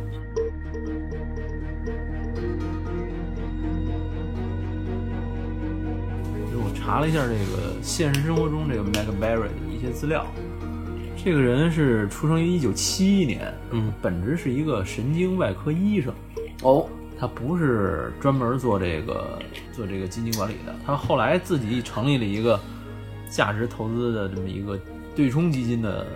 [6.46, 10.26] 就是我查了一下这个现实生活中这个 Mac Berry 的一些资料，
[11.24, 16.14] 这个人是出生于一九七一年，嗯，本职是一个神经外科医生，
[16.64, 16.90] 哦，
[17.22, 19.38] 他不是专门做这个
[19.72, 22.60] 做这个基金管理的，他后来自己成立了一个
[23.30, 24.76] 价值投资的这么一个
[25.16, 26.08] 对冲基金的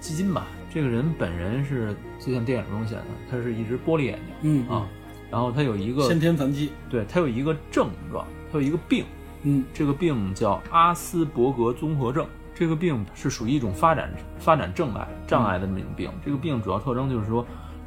[0.00, 0.46] 基金吧。
[0.72, 4.88] 这个人本人是就像电影中显的，他是一只玻璃眼睛，嗯啊，
[5.30, 9.04] 然后他有一个先天残疾，对他有一个症状，他有一个病，
[9.42, 12.26] 嗯这个病叫阿斯伯格综合症。
[12.54, 16.08] 这个病是属于一种发展发展障碍障碍的那种病。
[16.24, 17.44] 这个病主要特征就是说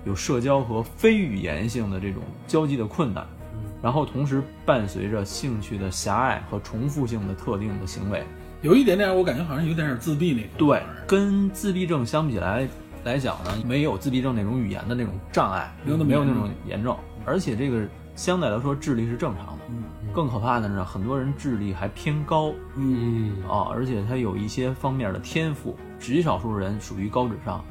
[0.07, 3.27] 有社交和非语言性的这种交际的困难，
[3.81, 8.23] 然后同时伴随着兴趣的狭隘和重复性的特定的行为。
[8.61, 10.49] 有一点点，我感觉好像有点点自闭那种。
[10.57, 12.67] 对，跟自闭症相比起来
[13.03, 19.63] 来讲呢，没有自闭症那种语言的那种障碍，没有那么没有那种严重，而且这个相对来说智力是正常的。
[19.69, 27.63] 嗯更可怕的是，很多人智力还偏高嗯，嗯，啊，而且他有一些方面的天赋，极少数人属于高智商。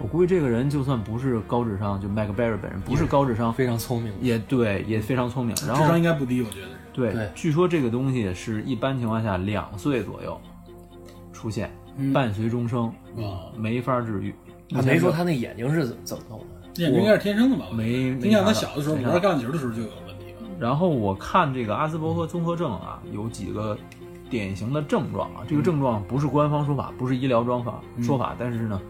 [0.00, 4.12] 我估计这个人就算不是高智商，就麦克贝尔本人不是高智商，非常聪明。
[4.20, 5.54] 也对，也非常聪明。
[5.66, 6.72] 然后智商应该不低，我觉得是。
[6.92, 10.40] 对，对据说这个东西是一般情况下两岁左右
[11.32, 14.34] 出现，嗯伴随终生，啊，没法治愈。
[14.70, 16.82] 他没说他那眼睛是怎怎么弄的。
[16.82, 17.66] 眼睛应该是天生的吧？
[17.72, 20.48] 没你想他小的时候玩橄榄球的时候就有问题了。
[20.58, 23.76] 然后我看这个阿斯伯格综合症啊，有几个
[24.28, 28.80] 典型的症状啊，这个症状不是官方说法，不是医疗装法说法，但是呢，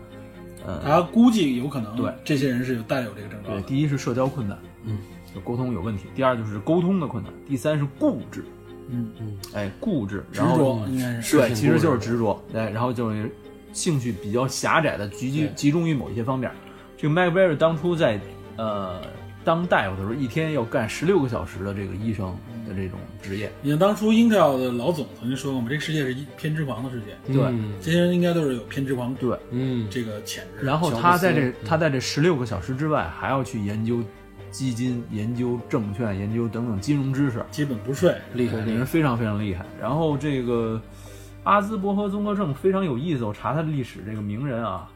[0.66, 2.12] 呃，他估计有可能对。
[2.24, 4.98] 这些人是有带有这个症状对，第一是社交困难，嗯，
[5.35, 8.44] 就沟通有问题；第二就是沟通的困难；第三是固执，
[8.88, 9.11] 嗯。
[9.20, 11.38] 嗯，哎，固执，执然后着应该是。
[11.38, 13.30] 对，其实就是执着，对，然后就是
[13.72, 16.51] 兴趣比较狭窄的，集集集中于某一些方面。
[16.97, 18.18] 这个麦克贝尔当初在
[18.57, 19.01] 呃
[19.45, 22.36] 当大夫的时候，一天要干十六个小时的这个医生
[22.69, 29.39] 的这种职业，你像当初 Intel 的老总曾经说过嘛，这个世界是一偏执狂的世界，对嗯这些人应该都是有偏执狂对。
[29.51, 30.64] 嗯，这个潜质。
[30.64, 34.03] 然后他在这嗯他在这十六个小时之外，还要去研究
[34.51, 38.57] 基金、研究证券、研究等等金融知识，基本不睡，厉害。
[38.64, 39.64] 这人非常非常厉害。
[39.81, 40.81] 然后这个
[41.45, 44.89] 阿兹伯格综合症非常有意思，我查他的历史，这个名人啊，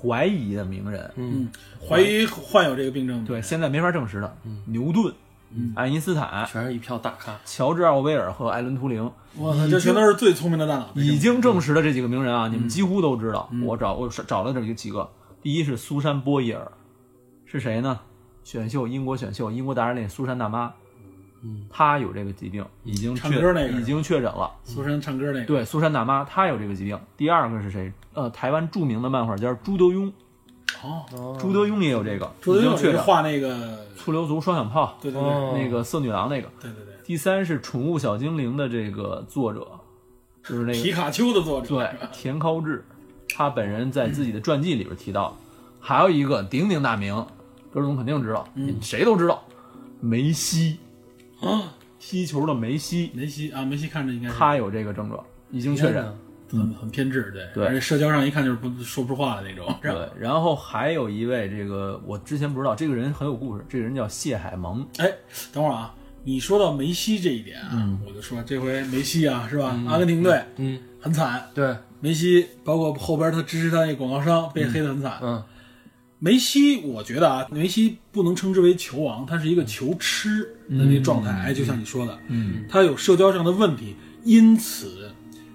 [0.00, 1.48] 怀疑的名人，嗯，
[1.86, 3.26] 怀疑患有这个病症的。
[3.26, 4.36] 对，现在没法证实的。
[4.64, 5.12] 牛顿，
[5.74, 7.34] 爱因斯坦、全是一票大咖。
[7.44, 10.90] 乔治·奥威尔和艾伦·图灵，我操，这全都是最聪明的大脑。
[10.94, 13.50] 已经证实了这几个名人啊，你们几乎都知道。
[13.64, 15.10] 我找我找了这几个，
[15.42, 16.70] 第一是苏珊·波伊尔，
[17.46, 18.00] 是谁呢？
[18.44, 20.72] 选秀英国选秀英国达人那苏珊大妈，
[21.42, 24.50] 嗯，她有这个疾病，已经确唱歌那个已经确诊了。
[24.64, 26.98] 苏珊唱歌那个，对，苏珊大妈她有这个疾病。
[27.16, 27.92] 第二个是谁？
[28.14, 30.10] 呃，台湾著名的漫画家朱德庸，
[30.82, 32.98] 哦，朱德庸也有这个，朱德庸确实。
[32.98, 35.30] 画那个，醋溜族双响炮，对对对。
[35.30, 35.52] 哦。
[35.56, 36.48] 那个色女郎那个。
[36.60, 39.66] 对对对，第三是宠物小精灵的这个作者，
[40.44, 42.84] 就是那个皮卡丘的作者，对田尻智，
[43.34, 45.36] 他本人在自己的传记里边提到，
[45.80, 47.26] 还有一个鼎鼎大名，
[47.72, 48.46] 哥总肯定知道，
[48.80, 49.42] 谁都知道，
[50.00, 50.78] 梅西，
[51.40, 55.94] 啊，踢球的梅西，梅西啊，梅西看着应该他有这个症状，已经确诊。
[55.94, 56.14] 天哪。
[56.50, 59.74] 很很偏执，对对而且社交上一看就是不说不出话的那种。
[59.82, 65.12] 对，然后还有一位，这个我之前不知道，这个人很有故事，这个人叫谢海萌，哎，
[65.52, 65.94] 等会儿啊，
[66.24, 69.78] 你说到梅西这一点啊，我就说这回梅西啊，是吧？
[69.88, 75.18] 阿根廷队嗯，很惨，对，梅西包括后边他支持他那广告商被黑的很惨。
[75.22, 75.42] 嗯，
[76.18, 81.30] 梅西，我觉得啊，梅西不能称之为球王，他是一个球痴的那个状态。
[81.30, 83.94] 哎，就像你说的，嗯，他有社交上的问题，
[84.24, 85.10] 因此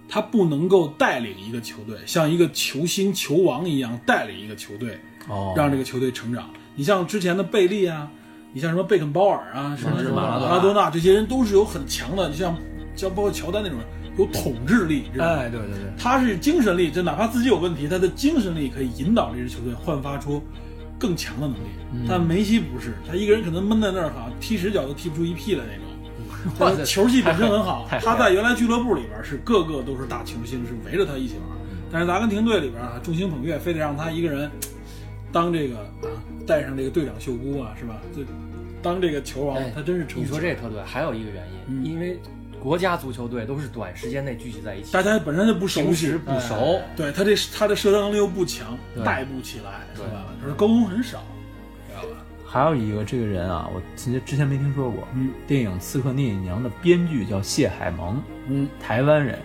[0.08, 6.50] 他不能够带领一个球队，像一个球星、球王一样带领一个球队，哦让这个球队成长。
[6.76, 8.10] 你像之前的贝利啊，
[8.52, 12.56] 你像什么贝肯鲍尔啊，甚至马拉多纳马拉多纳这些人都是有很强的，你像
[12.96, 13.80] 像包括乔丹那种
[14.18, 15.06] 有统治力？
[15.20, 20.44] 哎，对对对，他是精神力，就哪怕自己有问题，他的精神力可以引导这支球队焕发出
[21.00, 21.70] 更强的能力。
[21.94, 25.83] 嗯但梅西不是，他一个人可能闷在那儿，好像踢十脚都踢不出一屁来那种。
[26.60, 31.44] 哇塞他球技本身很好他在原来俱乐部里边是个个都是大球星，是围着他一起玩。
[31.92, 34.50] 但是阿根廷队里边啊，众星捧月，非得让他一个人
[35.32, 36.10] 当这个啊，
[36.48, 38.02] 带上这个队长袖箍啊，是吧？
[38.16, 38.24] 就
[38.82, 42.20] 当这个球王哎，他真是成你说这特对，还有一个原因，嗯因为
[42.60, 51.24] 国家足球队都是短时间内聚集在一起，大家本身就不熟悉，不熟哎对他这他的社交能力又不强，带不起来，对说白了就是沟通很少？
[52.54, 55.08] 还有一个这个人啊，我之前之前没听说过。
[55.16, 59.40] 嗯电影《刺客聂隐娘》的编剧叫谢海萌，嗯台湾人。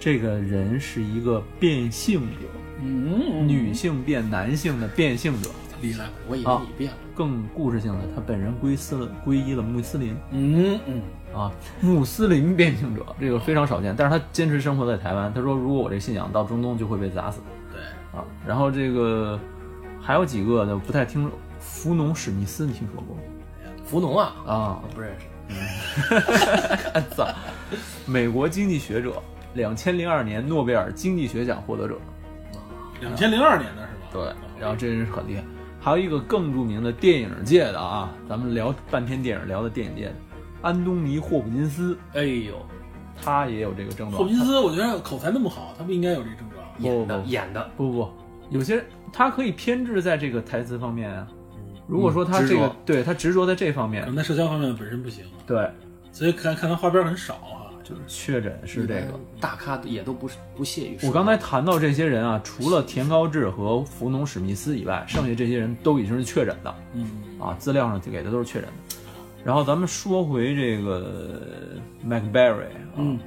[0.00, 2.48] 这个人是一个变性者，
[2.82, 5.50] 嗯，女性变男性的变性者。
[5.80, 11.02] 厉害，我以为你变了，更故事性的，他本人归斯了皈依了穆斯林嗯嗯，
[11.32, 15.32] 啊，穆斯林变性者这个非常少见，但是他坚持生活在台湾。
[15.32, 17.40] 他说，如果我这信仰到中东，就会被砸死
[17.72, 17.80] 对，
[18.18, 18.24] 啊。
[18.44, 19.38] 然后这个
[20.00, 21.32] 还有几个呢，不太听说。
[21.68, 23.22] 福农史密斯，你听说过吗？
[23.84, 25.26] 福农啊，啊，不认识，
[27.14, 27.28] 操！
[28.06, 29.22] 美国经济学者，
[29.54, 31.98] 两千零二年诺贝尔经济学奖获得者。
[33.00, 34.00] 两千零二年的是吧？
[34.12, 35.44] 对，然后这人是很厉害。
[35.78, 40.14] 还有一个更著名的电影界的啊，咱们聊半天电影，聊的电影界的
[40.62, 42.54] 安东尼·霍普金斯，哎呦，
[43.22, 44.12] 他也有这个症状。
[44.12, 46.64] 霍普金斯，我觉得口才那么好，他不应该有这个症状。
[46.78, 48.10] 演的演的，不不不，
[48.50, 51.26] 有些他可以偏执在这个台词方面啊。
[51.88, 55.68] 如果说他这个、对他执着在这方面可，能在社交方面本身不行，对，
[56.12, 57.66] 所以看看他花边很少啊。
[57.82, 59.18] 就是确诊是这个。
[59.40, 60.98] 大咖也都不是不屑于。
[61.04, 67.10] 我刚才谈到这些人啊，除了田高志和福农史密斯以外，剩下这些人都已经是确诊的嗯，
[67.40, 68.96] 啊，资料上给的都是确诊的。
[69.42, 71.40] 然后咱们说回这个
[72.06, 73.18] McBarry 啊，嗯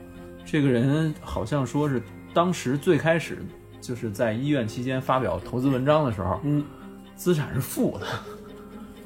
[0.46, 2.00] 这个人好像说是
[2.32, 3.44] 当时最开始
[3.80, 6.64] 就是在医院期间发表投资文章的时候，嗯，
[7.16, 8.10] 资产是负的，哦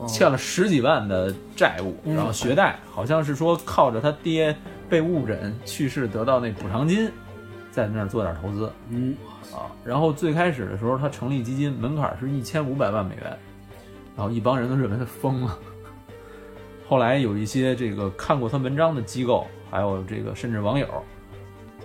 [0.07, 4.55] 欠了十几万的债务，嗯然后学贷，好像是说靠着他爹
[4.89, 7.09] 被误诊去世得到那补偿金，
[7.71, 9.15] 在那儿做点投资嗯，
[9.53, 9.71] 啊。
[9.83, 13.37] 然后最开始的时候，他成立基金门槛是一千五百万美元，
[14.17, 15.57] 然后一帮人都认为他疯了。
[16.87, 20.87] 后来有一些这个看过他文章的机构，还有这个甚至网友，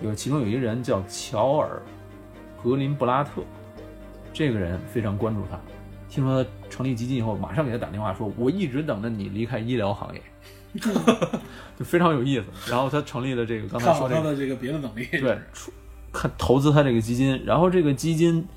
[0.01, 1.81] 有其中有一个人叫乔尔·
[2.63, 3.41] 格林布拉特，
[4.31, 5.59] 这个人非常关注他。
[6.07, 10.21] 听说他成立基金以后，马上给他打电话说：“我一直等着你离开医疗行业。
[11.77, 12.45] ”就非常有意思。
[12.71, 15.05] 然后他成立了这个刚才说这个好他的这个别的能力。
[15.11, 15.71] 对，出
[16.11, 18.47] 看投资他这个基金，然后这个基金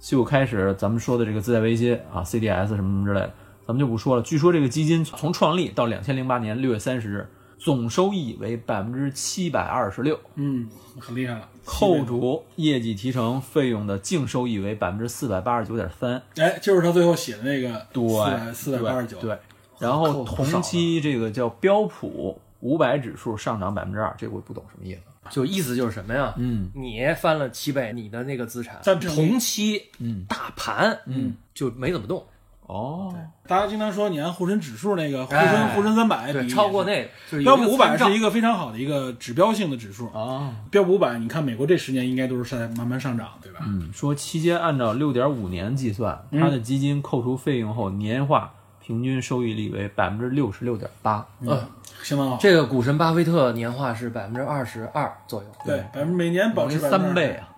[0.00, 3.32] 就开始咱们说的这个自带威胁啊，CDS 什么什么之类的，
[3.66, 4.22] 咱们就不说了。
[4.22, 7.28] 据说这个基金从创立到两千零八年六月三十日，
[7.58, 11.48] 总收益为百分之七百二十六，嗯，很厉害了。
[11.64, 19.18] 扣除业绩提成费用的净收益为百分之四百八十九点三，哎，就是他最后写的那个对，四百八十九。
[19.18, 19.36] 对，
[19.78, 25.00] 然后同期这个叫标普五百指数上涨百分之二，这个我不懂什么意思。
[25.30, 26.32] 就意思就是什么呀？
[26.38, 32.24] 嗯，你翻了七倍，你的那个资产但同期嗯大盘嗯就没怎么动。
[32.68, 33.10] 哦，
[33.46, 37.08] 大家经常说，你按沪深指数那个沪哎深沪深三百对，比，超过那个
[37.42, 40.06] 标有普五百是一个个非常好的一个指标性的指数。
[40.08, 43.60] 啊，标普五百，你看美国这十年应该都是在慢慢上涨，对吧？
[43.66, 48.52] 嗯，说期间按照六点五年计算，它的基金扣除费用后年化
[48.84, 51.26] 平均收益率为百分之六十六点八。
[51.40, 51.58] 嗯，
[52.02, 52.36] 相当好。
[52.38, 55.48] 这个股神巴菲特年化是百分之二十二左右。
[55.64, 57.48] 对，百分每年保持三倍啊，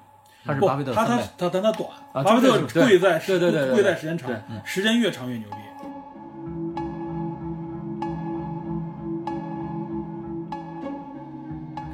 [0.45, 1.19] 他是，巴菲特他他。
[1.37, 4.31] 他但他短，啊巴菲特贵在对对对对贵在时间长，
[4.65, 5.57] 时间越长越牛逼。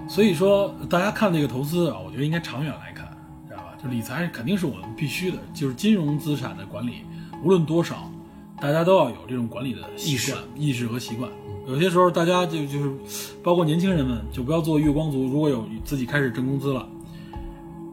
[0.08, 3.06] 所以说，大家看这个投资啊，我觉得应该长远来看，
[3.46, 3.74] 知道吧？
[3.82, 7.04] 就理财肯定是我们必须的，就是金融资产的管理，
[7.42, 8.10] 无论多少，
[8.58, 11.30] 大家都要有这种管理的意识、意识和习惯。
[11.66, 12.94] 有些时候，大家就就是，
[13.42, 15.24] 包括年轻人们，就不要做月光族。
[15.24, 16.88] 如果有自己开始挣工资了，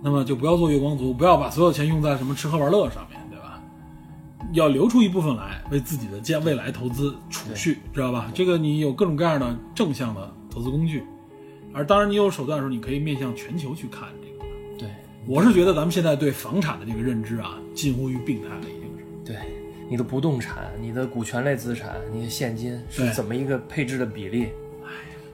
[0.03, 3.61] 那么就不要做月光族，不要把所有钱用在什么吃喝玩乐上面，对吧？
[4.51, 8.29] 要留出一部分来为自己的将未来投资储蓄，知道吧？
[8.35, 11.03] 这个你有各种各样的正向的投资工具，
[11.73, 14.45] 而当然你有手段的时候，你可以面向全球去看这个。
[14.77, 14.89] 对
[15.25, 19.05] 我是觉得咱们现在对房产的这个认知啊，近乎于病态了，已经是。
[19.23, 19.37] 对，
[19.89, 24.49] 你的不动产、你的股权类资产、你的现金是怎么一个配置的比例？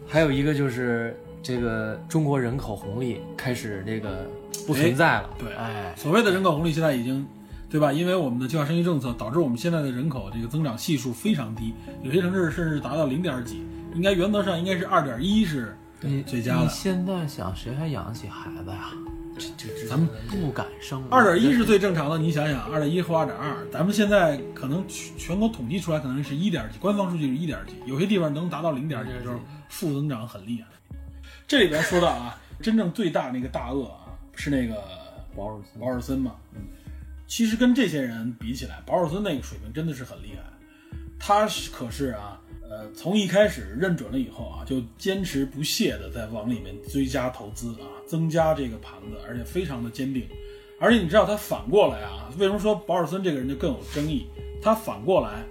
[0.07, 4.29] 还有一个就是这个中国人口红利开始这个
[4.69, 5.29] 不存在了。
[5.39, 7.25] 对，哎，所谓的人口红利现在已经，
[7.69, 7.91] 对吧？
[7.91, 13.63] 因为我们的计划生育政策导致我们现在的人口这个增长系数非常低，有些城市甚至达到零点几，
[13.95, 15.75] 应该原则上应该是二点一是
[16.25, 16.63] 最佳的。
[16.63, 18.91] 你现在想，谁还养得起孩子呀？
[19.57, 21.01] 这这咱们不敢生。
[21.09, 29.37] 二点一是最正常的，你想想，二点一或二点二，咱们现在可能全全国统计出来可能是一点几，官方数据是一点几，有些地方能达到零点几，就是
[29.69, 30.67] 负增长很厉害。
[31.47, 33.98] 这里边说到啊，真正最大那个大鳄啊，
[34.39, 34.75] 是那个
[35.35, 36.35] 保尔森保尔森嘛。
[36.55, 36.61] 嗯
[37.27, 40.41] 其实跟这些人比起来，保尔森那个水平真的是很厉害。
[41.19, 50.27] 他是可是啊，呃，从一开始认准了以后啊，就坚持不懈的在往里面追加投资啊，增加这个盘子，而且非常的坚定。
[50.79, 54.25] 而且你知道他反过来啊，为什么说保尔森这个人就更有争议？
[54.59, 55.45] 他反过来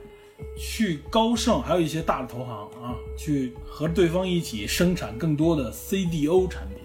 [0.58, 6.78] 去高盛，还有一些大的投行啊，去和对方一起生产更多的 CDO 产品。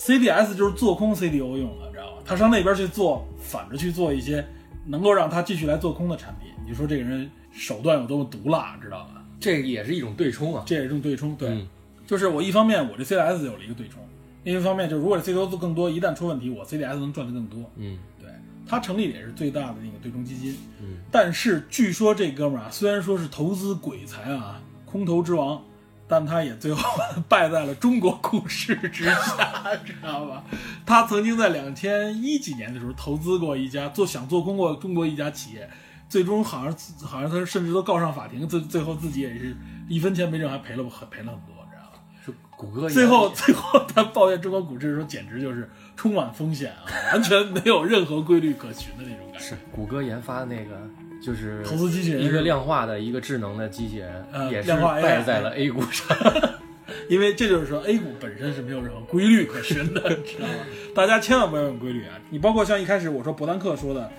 [0.00, 2.22] CDS 就是做空 CDO 用的，知道吧？
[2.24, 4.42] 他上那边去做，反着去做一些
[4.86, 6.50] 能够让他继续来做空的产品。
[6.66, 9.22] 你说这个人手段有多么毒辣，知道吧？
[9.38, 10.62] 这也是一种对冲啊。
[10.66, 11.68] 这也是一种对冲，对，嗯
[12.06, 14.02] 就是我一方面我这 CDS 有了一个对冲，
[14.44, 17.58] 另一方面就是如果这 CDO 做更多，一旦出问题，我 CDS 能赚的更多。
[17.76, 18.30] 嗯，对，
[18.66, 20.56] 他成立的也是最大的那个对冲基金。
[20.80, 25.62] 嗯，但是据说这哥们儿啊，虽然说是投资鬼才啊，空头之王，
[26.10, 26.82] 但他也最后
[27.28, 29.14] 败在了中国股市之下，
[29.86, 30.42] 知道吧？
[30.84, 35.70] 他曾经在两千一几年的时候投资过一家做想做空过中国一家企业，
[36.08, 39.56] 最终好像好像他甚至都告上法庭，最最后自己也是
[39.88, 42.00] 一分钱没挣，还赔了很赔了很多，知道吧？
[42.26, 46.82] 是谷歌最后， 最后他抱怨中国股市的时候，简直就是充满风险啊，
[47.12, 49.46] 完全没有任何规律可循的那种感觉。
[49.46, 50.76] 是谷歌研发的那个，
[51.20, 56.16] 就是投资机器人一个量化的一个智能的机器人，呃也是败在了 A 股上。
[57.08, 60.54] 因为这就是说，A 股本身是没有任何规律可循的，知道吗？
[60.94, 62.18] 大家千万不要用规律啊！
[62.30, 64.10] 你包括像一开始我说伯南克说的，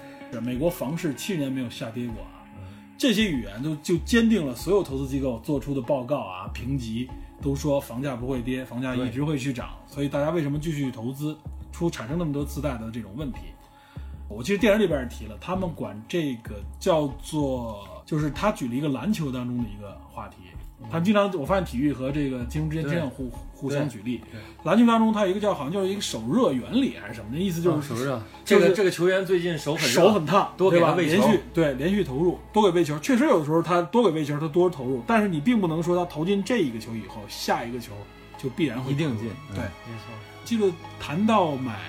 [0.41, 2.43] 美国房市七十年没有下跌过啊，
[2.97, 7.09] 这些语言就就坚定了所有投资机构做出的报告啊、评级
[7.41, 11.35] 都说房价不会跌，房价一直会去涨，所以大家为什么继续投资，
[11.71, 13.39] 出产生那么多次贷的这种问题？
[14.35, 20.37] 我记得电影里边也提了，他们管这个叫做，就是他举了一个篮球当中的一个话题。
[20.89, 24.19] 他们经常，我发现体育和这个金融之间经常互互相举例。
[24.63, 30.89] 篮球当中，它有一个叫好像就是一个手热原理还是什么的意思，就是手热，这个这个球员最近手很热手很烫，多给对吧？
[30.89, 37.91] 他喂球连续对连续投入，多给喂球，确实有的时候他多给喂球，他多投入，但是你并不能说他投进这一个球以后，下一个球
[38.39, 40.11] 就必然会一定进对，没错。
[40.43, 41.79] 记住谈到买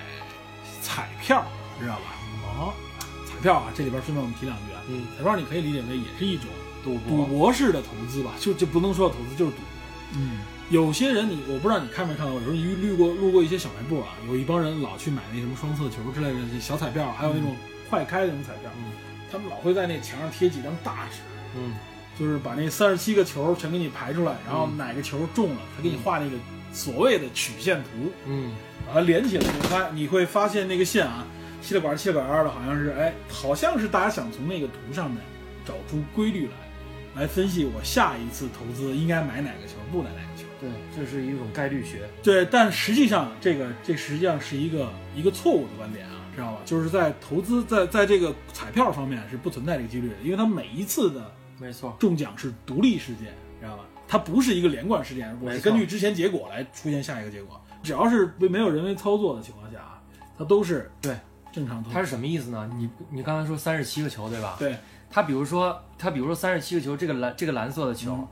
[0.83, 1.43] 彩票，
[1.79, 2.13] 知道吧？
[2.57, 2.73] 哦，
[3.25, 4.81] 彩票啊，这里边顺便我们提两句啊。
[4.89, 6.45] 嗯，彩票你可以理解为也是一种
[6.83, 9.65] 赌赌博，式的投资吧，就就不能说投资，就是赌博。
[10.15, 10.39] 嗯，
[10.69, 17.55] 有些人你我不知道你看没看到，有时候你路过路过一些小卖部啊，有一帮人老去买那什么双色球之类的小彩票，还有那种
[17.89, 18.91] 快开的那种彩票，嗯。
[19.31, 21.21] 他们老会在那墙上贴几张大纸，
[21.57, 21.73] 嗯，
[22.19, 24.77] 就是把那三十七个球全给你排出来，然后嗯。
[24.77, 26.37] 哪个球中了，他给你画那个
[26.71, 28.51] 所谓的曲线图，嗯，
[28.85, 31.25] 把它连起来，你发你会发现那个线啊，
[31.63, 35.19] 七了管七了管二的，好像是哎，好像是大家想从那个图上面
[35.65, 40.43] 找出规律来，来分析我下一次投资应该买哪个球，不买哪个球。
[40.59, 42.07] 对，这是一种概率学。
[42.21, 46.59] 对，但实际上这个这实际上是一个一个错误的观点啊，知道吧？
[46.65, 53.83] 就是在投资在在这个彩票方面是不存在这个几率的，因为它每一次的没错，中奖是独立事件，知道吧？
[54.07, 57.59] 它不是一个连贯事件，我是根据之前结果来出现下一个结果。
[57.81, 60.01] 只要是没有人为操作的情况下啊，
[60.37, 61.13] 它都是对，
[61.53, 61.89] 正常投。
[61.91, 62.69] 它是什么意思呢？
[62.75, 64.57] 你你刚才说三十七个球对吧？
[64.59, 64.75] 对，
[65.09, 68.27] 他比如说他比如说三十七个球，这个蓝这个蓝色的球，嗯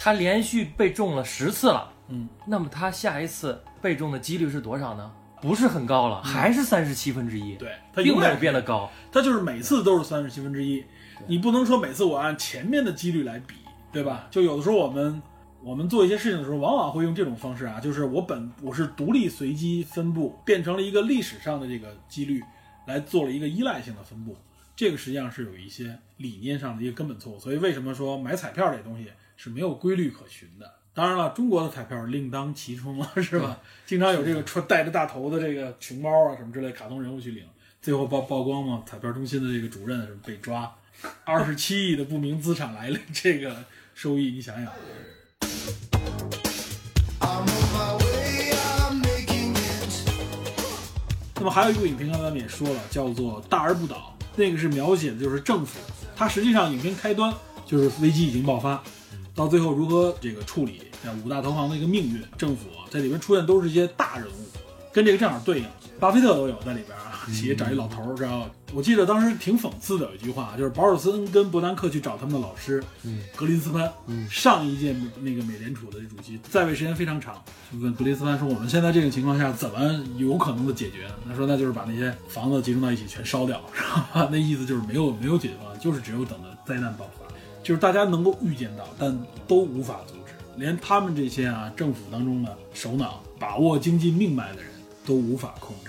[0.00, 5.10] 它连续被中了十次了，嗯，那么它下一次被中的几率是多少呢？
[5.42, 8.88] 不是很高了，还是三十七分之一，对，它并没有变得高。
[9.10, 10.84] 它就是每次都是三十七分之一，
[11.26, 13.56] 你不能说每次我按前面的几率来比，
[13.92, 14.28] 对吧？
[14.30, 15.20] 就有的时候我们
[15.68, 22.42] 我们做一些事情的时候，往往会用这种方式啊，就是我本我是独立随机分布，变成了一个历史上的这个几率，
[22.86, 24.34] 来做了一个依赖性的分布，
[24.74, 27.38] 这个实际上是有一些理念上的一个根本错误。
[27.38, 30.72] 所以为什么说买彩票这东西是没有规律可循的？
[30.94, 33.60] 当然了，中国的彩票另当其冲了，是吧？
[33.84, 37.44] 经常有这个穿戴着大头的这个熊猫啊什么之类卡通人物去领，
[37.82, 40.74] 最后曝曝光嘛，彩票中心的这个主任是被抓，
[41.24, 43.54] 二十七亿的不明资产来了，这个
[43.92, 44.72] 收益你想想，
[51.38, 55.78] 那么还有一部影片，刚才咱们也说了，叫做《大而不倒》，那个是描写的就是政府，
[56.16, 57.32] 它实际上影片开端
[57.64, 58.82] 就是危机已经爆发，
[59.36, 64.46] 到最后如何这个处理呃五大投行的一个命运，政府啊在里边出现都是一些大人物，
[64.92, 65.66] 跟这个正好对应，
[66.00, 66.98] 巴菲特都有在里边
[67.28, 68.50] 啊，企业找一老头儿，知道吧？
[68.72, 84.28] 我记得当时挺讽刺的有一句话，就是保尔森跟伯南克去找他们的老师，嗯，格林斯潘，嗯上一届那个美联储的主席在位时间非常长，就问格林斯潘说：“我们现在这种情况下怎么有可能的解决呢？”他说：“那就是把那些房子集中到一起全烧掉， 知道吧？
[84.30, 87.26] 那意思就是没有没有解决方案，就是只有等着灾难爆发，
[87.62, 94.70] 就是大家能够预见到，但都无法阻止，连他们这些啊政府当中的首脑，把握经济命脉的人
[95.06, 95.87] 都无法控制。”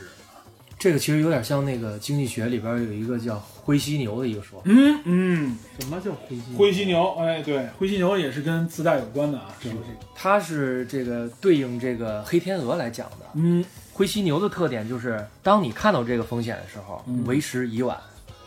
[0.79, 4.63] 这个其实有点像那个经济学里边有一个叫灰犀牛的一个说法。
[4.65, 9.89] 嗯嗯，什么叫灰犀牛灰犀牛，哎，对，灰犀牛也是跟自带有关的啊，是不是？
[10.15, 13.25] 它是这个对应这个黑天鹅来讲的。
[13.33, 17.97] 嗯，灰犀牛的特点就是，当你看到这个风险的时候，嗯为时已晚，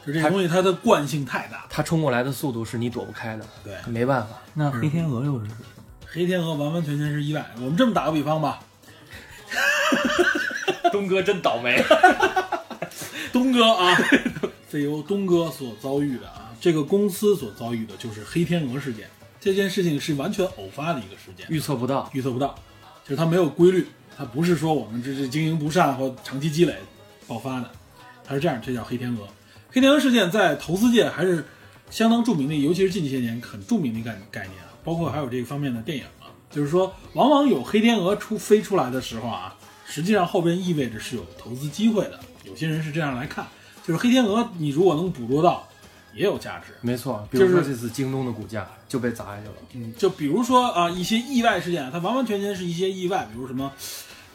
[0.07, 1.67] 就这个东西它的惯性太大。
[1.69, 4.39] 它冲过来的速度是你躲不开的，对，没办法。
[4.55, 5.51] 那黑天鹅又是
[6.07, 7.45] 黑天鹅完完全全是意外。
[7.57, 8.61] 我们这么打个比方吧，
[10.91, 11.83] 东哥真倒霉。
[13.33, 13.97] 东哥啊
[14.71, 19.09] 这由东哥所遭遇的啊，这个公司所遭遇的就是黑天鹅事件。
[19.41, 22.55] 这件事情是完全偶发的一个事件，预测不到，预测不到，
[23.05, 26.77] 就是它没有规律，它不是说我们这这经营不善或长期积累
[27.27, 27.69] 爆发的，
[28.25, 29.27] 它是这样，这叫黑天鹅。
[29.71, 31.45] 黑天鹅事件在投资界还是
[31.91, 39.57] 相当著名的，尤其是近些年很著名的概概念啊，包括还有这个方面的电影啊，就是说往往有黑天鹅出飞出来的时候啊，
[39.87, 43.47] 实际上后边意味着是有投资机会的，有些人是这样来看，
[43.87, 45.69] 就是黑天鹅你如果能捕捉到，
[46.15, 46.75] 也有价值。
[46.81, 47.27] 没错。
[47.31, 49.55] 比如说这次京东的股价就被砸下去了。
[49.75, 53.73] 嗯，就比如说啊，一些意外事件，它完完全全是一些意外，比如什么，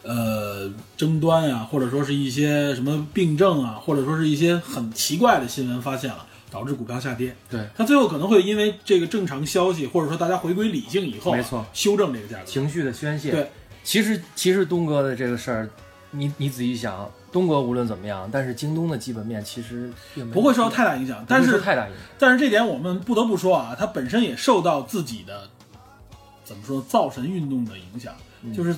[0.04, 7.36] 呃，争端呀、或者说是一些什么病症啊，或者说是一些很奇怪的新闻发现了，导致股票下跌。
[7.50, 12.46] 对，它最后可能会因为这个正常消息，或者说大家回归理性以后啊，没错修正这个价格。
[12.46, 13.32] 情绪的宣泄。
[13.32, 13.52] 对，
[13.88, 15.70] 其实其实东哥的这个事儿，
[16.12, 22.04] 你你仔细想，东哥无论怎么样，但是京东的基本面其实并不会受到太大影响，但是太大影响。
[22.20, 25.48] 但是这点我们不得不说啊，它本身也受到自己的
[26.44, 28.14] 怎么说造神运动的影响，
[28.44, 28.76] 嗯就是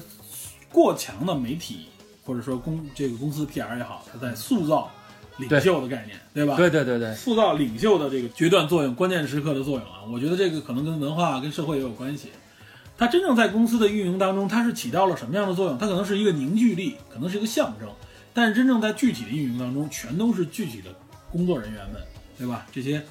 [0.71, 1.87] 过强的媒体
[2.23, 4.91] 或者说公这个公司 PR 也好，它在塑造
[5.37, 6.55] 领袖的概念，对吧？
[6.55, 12.29] 对对对对，塑造领袖的这个决断作用、关键时刻的作用啊，我觉得这个可能跟文化、跟社会也有关系。
[12.99, 15.77] 它真正在公司的运营当中，它是起到了什么样的作用？
[15.77, 17.87] 它可能是一个凝聚力，可能是一个象征，
[18.33, 20.93] 但是真正在具体的运营当中，全都是具体的
[21.31, 22.01] 工作人员们，
[22.37, 22.67] 对吧？
[22.73, 23.01] 这些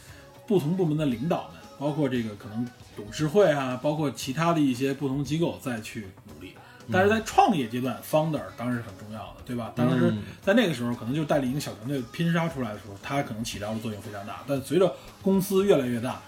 [0.46, 6.52] 不同部门的领导们，包括这个可能董事会啊，包括其他的一些不同机构再去努力。
[6.90, 9.72] 但是在创业阶段，founder 当然是很重要的，对吧？
[9.74, 14.42] 当时嗯在那个时候，可能就带领一个小团队拼杀出来的时候，它可能起到的作用非常大。
[14.46, 16.20] 但随着公司越来越大，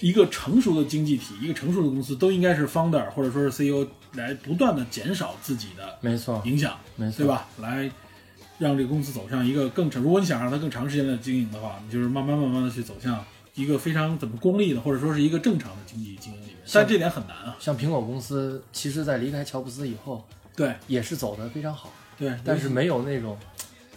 [0.00, 7.26] 一个成熟的经济体，一个成熟的公司，都应该是 founder 或者说是 CEO 来不断的减少自己的没错，影响，没错，对？
[7.26, 7.48] 吧？
[7.58, 7.90] 来
[8.58, 10.02] 让这个公司走向一个更长。
[10.02, 13.24] 如果你想让它更长时间的经营的话，你就是慢慢慢慢的去走向
[13.54, 16.56] 一个非常怎么功利的，或者说是一个正常的经济经营里面。
[16.72, 17.56] 但这点很难啊。
[17.58, 20.24] 像苹果公司，其实在离开乔布斯以后，
[20.54, 23.36] 对也是走的非常好，对，但是没有那种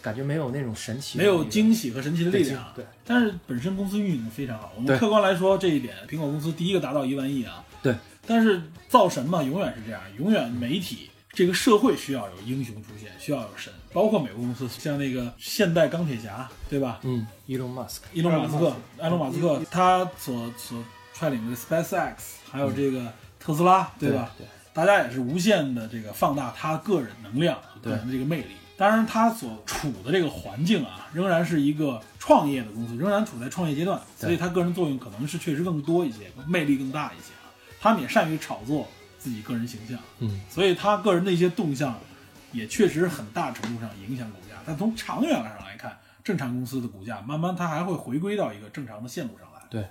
[0.01, 2.65] 感觉，没有那种神奇没有惊喜和神奇的力量。
[2.75, 4.71] 对，但是本身公司运营的非常好。
[4.75, 7.63] 我们客观来说这一点，苹果公司第一个达到一万亿啊。
[7.83, 7.95] 对，
[8.25, 16.99] 但是造神嘛，永远是这样，永远媒体这个社会需要有英雄出现，需要有神，包括美国公司，像那个现代钢铁侠，对吧？
[17.03, 20.83] 嗯，Elon Musk，伊隆马斯克，埃隆马斯克，他所所
[21.13, 22.13] 率领的 SpaceX，
[22.49, 24.31] 还有这个特斯拉，对吧？
[24.37, 28.51] 对大家也是无限的这个放大他个人能量、个人的这个魅力。
[28.81, 37.53] 当然，他所处的这个环境啊，仍然是一个创业的公司，仍然处在创业阶段，所以他个人作用可能是确实更多一些，魅力更大一些啊。
[37.79, 38.87] 他们也善于炒作
[39.19, 41.95] 自己个人形象，嗯，所以他个人的一些动向，
[42.51, 44.55] 也确实很大程度上影响股价。
[44.65, 49.61] 但从长远上来看，正常公司的股价慢慢它还会回归到一个正常的线路上来。
[49.69, 49.87] 对，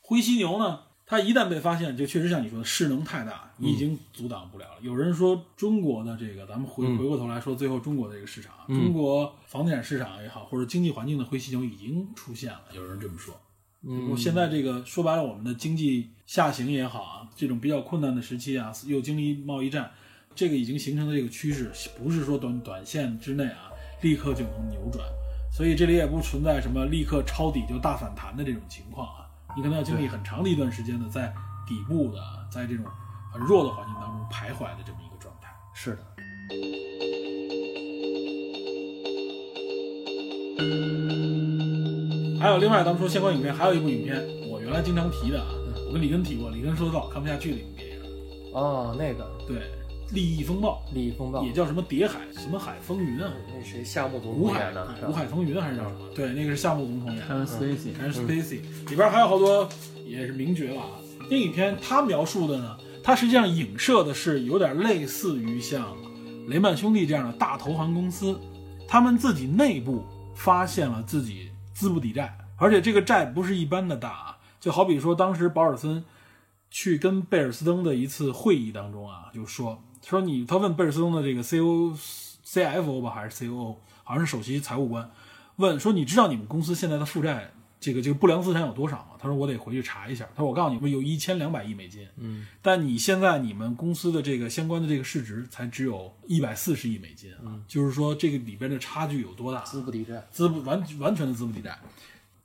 [0.00, 4.76] 灰犀牛呢，它一旦被发现，就确实像你说的势能太大，你已经阻挡不了了。
[4.80, 6.96] 有人说中国的这个，咱们回嗯。
[6.96, 8.80] 回过头来说，最后中国的这个市场，嗯。
[8.80, 13.34] 中国房地产市场也好，或者经济环境的灰犀牛已经出现了，有人这么说。
[13.86, 19.90] 嗯，现在这个说白了，我们的经济下行也好啊，这种比较困难的时期啊，又经历贸易战，
[20.34, 25.06] 这个已经形成的这个趋势，不是说短短线之内啊立刻就能扭转，
[25.52, 29.23] 所以这里也不存在什么立刻抄底就大反弹的这种情况啊，
[29.56, 31.32] 你可能要经历很长的一段时间的在
[31.66, 32.18] 底部的，
[32.50, 32.84] 在这种
[33.32, 35.54] 很弱的环境当中徘徊的这么一个状态。
[35.72, 36.04] 是的，
[42.40, 45.46] 还有另外，咱们说相关影片，还有一部影片，我原来经常提的啊，
[45.86, 47.96] 我跟李根提过，李根说到看不下去的一部电影，
[48.52, 49.30] 哦，那个。
[49.46, 49.58] 对，
[50.14, 50.82] 《利益风暴》。
[50.94, 56.08] 利益风暴也，叫什么谍海，什么海风云啊，那谁夏目总吴海统演的，吴海风云还是叫什么？
[56.14, 57.34] 对，那个是夏目总统演的。
[57.34, 59.68] Kevin Spacey，，Kevin Spacey 里边还有好多
[60.06, 60.88] 也是名角了啊。
[61.28, 65.96] 这影片他描述的呢，它实际上影射的是有点类似于像
[66.48, 68.38] 雷曼兄弟这样的大投行公司，
[68.86, 70.04] 他们自己内部
[70.34, 76.04] 发现了自己资不抵债，而且这个债不是一般的大啊，就好比说当时保尔森
[76.70, 85.10] 去跟贝尔斯登的一次会议当中啊，就说说你，他问贝尔斯通的这个 C O C F O 吧，还是 C O O，好像是首席财务官，
[85.56, 87.50] 问说你知道你们公司现在的负债
[87.80, 89.16] 这个这个不良资产有多少吗？
[89.18, 90.28] 他说我得回去查一下。
[90.34, 99.62] 他说我告诉你们有一千两百亿美金，嗯，但你现在你们公司的这个相关的这个市值才只有一百四十亿美金啊，就是说这个里边的差距有多大？
[99.62, 101.70] 资不抵债，资不完完全的资不抵债。《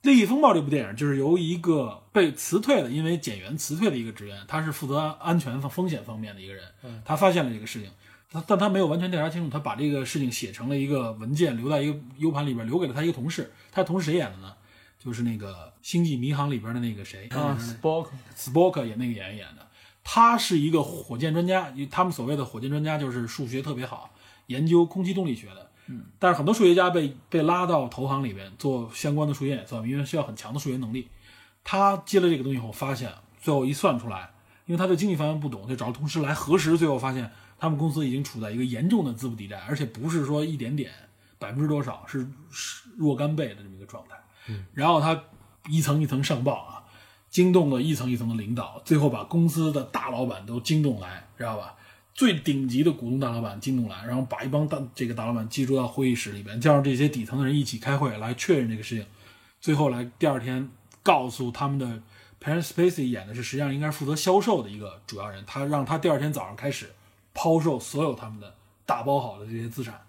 [0.02, 6.64] 利益风暴》这部电影就是由一个被辞退的，因为减员辞退的一个职员，他是负责安全风风险方面的一个人，
[7.04, 7.90] 他发现了这个事情，
[8.30, 13.52] 他但他没有完全调查清楚，他把这个事情写成了一个文件，留在一个 U 盘里边，留给了他一个同事。
[13.70, 14.54] 他同事谁演的呢？
[14.98, 19.66] 就是那个《星际迷航》里边的那个谁啊，Spock，Spock 演那个演员演的，
[20.04, 24.10] 他是一个火箭专家，他们所谓的火箭专家就是数学特别好，
[24.46, 25.69] 研究空气动力学的。
[25.90, 31.08] 嗯，但是很多数学家被被拉到投行里边做相关的数学演算，因为需要很强的数学能力。
[31.64, 34.30] 他接了这个东西后，发现最后一算出来，
[34.66, 40.92] 因为他对经济方面不懂，就找同事来核实，最后发现他们公司已经处在一个严重的资不抵债，而且不是说一点点
[41.38, 44.14] 百分之多少，是是若干倍的这么一个状态。
[44.48, 45.20] 嗯然后他
[45.68, 46.82] 一层一层上报啊，
[47.28, 51.74] 惊动了一层一层的领导，最后把公司的大老板都惊动来，知道吧？
[52.14, 59.06] 最顶级的股东大老板惊动来，然后把一帮大这个大老板记住到会议室里边，叫上这些底层的人一起开会来确认这个事情。
[59.60, 60.68] 最后来第二天
[61.02, 62.02] 告诉他们的
[62.42, 66.90] parents pacy 演的是实际上应该是负责销售的一个主要人，他让他第二天早上开始
[67.32, 68.54] 抛售所有他们的
[68.84, 70.00] 打包好的这些资产。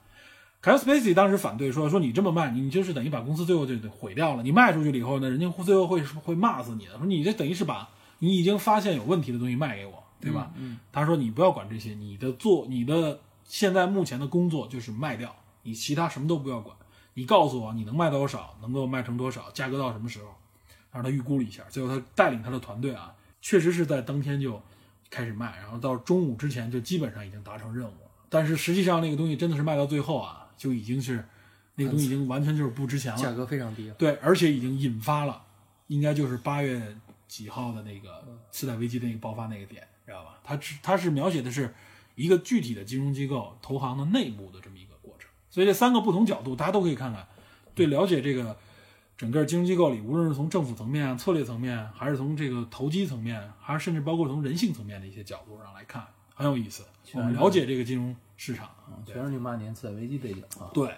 [0.62, 4.44] 凯文·斯 Spacey 当时反对说：“说你这么卖，你就是等于把公司最后就得毁掉了。
[4.44, 6.96] 你卖出去了以后呢，人家最后会会骂死你的。
[6.98, 7.90] 说你这等于是把
[8.20, 16.76] 你已经发现有问题的东西卖给我，对吧？”嗯，他说：“你不要管这些，你的做你的现在目前的工作就是卖掉，你其他什么都不要管。
[17.16, 20.28] 你告诉我你能卖多少，能够卖成多少，价格到什么时候？”
[20.94, 24.62] 让他预估了一下，最后他带领他的团队啊，确实是在当天就
[25.10, 28.12] 开始卖，然后到中午之前就基本上已经达成任务了。
[28.28, 31.26] 但是实际上那个东西真的是卖到最后啊，就已经是
[31.76, 33.96] 那个东西已经完全就是不值钱了，价格非常低了。
[33.96, 35.42] 对，而且已经引发了，
[35.88, 36.94] 应该就是八月
[37.26, 40.38] 几号的那个次贷危机的那个爆发那个点，知道吧？
[40.44, 41.74] 它是它是描写的是
[42.16, 47.26] 一个具体的金融机构投行的内部的这么一个过程，所以这三个不同角度大家都可以看看，
[47.74, 48.58] 对了解这个
[49.18, 56.06] 整个金融机构里，无论是从政府层面、策略层面，还是从这个投机层面，还是甚至包括从人性层面的一些角度上来看，
[56.36, 56.84] 很有意思。
[57.14, 58.70] 我们了解这个金融市场
[59.06, 60.70] 全是零八年次贷危机背景啊。
[60.74, 60.94] 对，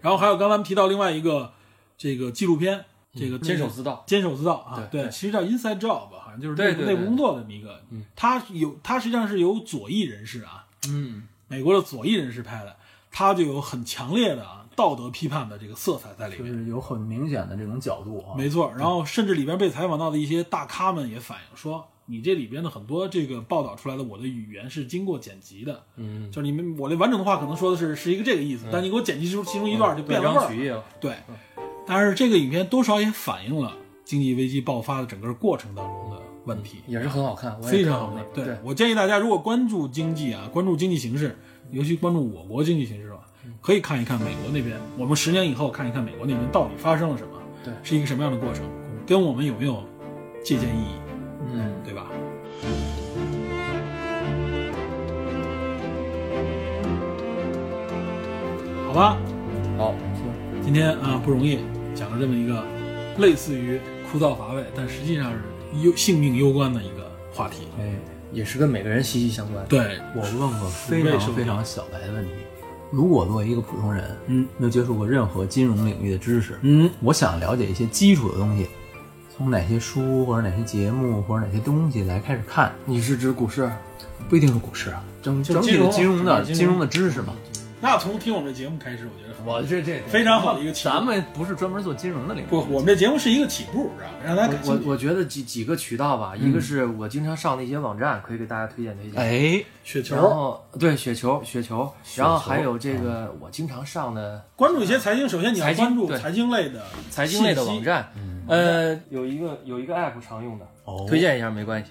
[0.00, 1.52] 然后还有刚才咱们提到另外一个
[1.98, 2.84] 这个纪录片，
[3.14, 7.80] 这个坚守自盗坚守自盗啊，对对，其实叫 Inside Job，好像就是内部内部工作的这么一个，
[8.16, 12.76] 它有它实际上是由左翼人士啊，嗯，美国的左翼人士拍的，
[13.10, 16.52] 它就有很强烈的啊道德批判的这个色彩在里面。
[16.52, 18.34] 就是有很明显的这种角度啊。
[18.36, 30.40] 没错，然后甚至里边被采访到的一些大咖们也反映说，你这里边的很多这个报道出来的我的语言是经过剪辑的，嗯，就是你们我的完整的话可能说的是是一个这个意思，但你给我剪辑出其中一段就变了味儿。
[30.40, 30.84] 断章取义了。
[31.00, 31.16] 对，
[31.86, 33.72] 但是这个影片多少也反映了
[34.04, 38.24] 经济危机爆发的整个过程当中的问题，也是很好看，我非常好看。
[38.32, 41.36] 对我建议大家，如果关注经济啊，关注经济形势，
[41.70, 43.20] 尤其关注我国经济形势吧，
[43.60, 44.78] 可以看一看美国那边。
[44.96, 48.64] 我们十年以后看一看美国那边到底发生了什么，对是一个什么样的过程，
[49.06, 49.82] 跟我们有没有
[50.42, 50.94] 借鉴意义，
[51.52, 52.06] 嗯，对吧？
[58.86, 59.18] 好吧，
[59.76, 59.94] 好，
[60.64, 61.58] 今天啊不容易
[61.94, 62.64] 讲了这么一个
[63.18, 63.78] 类似于
[64.10, 65.38] 枯燥乏味，但实际上是
[65.82, 67.68] 攸性命攸关的一个话题。
[67.78, 67.92] 哎，
[68.32, 69.62] 也是跟每个人息息相关。
[69.68, 72.30] 对，我问过非常非常小白的问题：
[72.90, 78.66] 如果作为一个普通人，嗯没有接触过任何金融领域的知识，嗯，我想了解一些基础的东西，
[79.36, 83.70] 从哪些书或者哪些节目或者哪些东西来开始看，你是指股市？
[84.30, 87.34] 不一定是股市啊，整整体的金融的金融金融的知识嘛。
[87.84, 94.14] 那从听我们这节目开始，我觉得很我这这非常好的一个起步咱们不是专门做金融的领域，不，我们这节目是一个起步，知道吧？
[94.24, 94.88] 让大家感我兴趣。
[94.88, 99.20] 我觉得几几个渠道吧，一个是我经常上的一些网站，可以给大家推荐推荐。
[99.20, 108.08] 哎，雪球然后对雪球，雪球，然后还有这个我经常上的关注一些财经，首先你要关注财经类的财经类的网站，
[108.48, 111.90] 呃，有一个有一个 app 常用的，哦推荐一下没关系。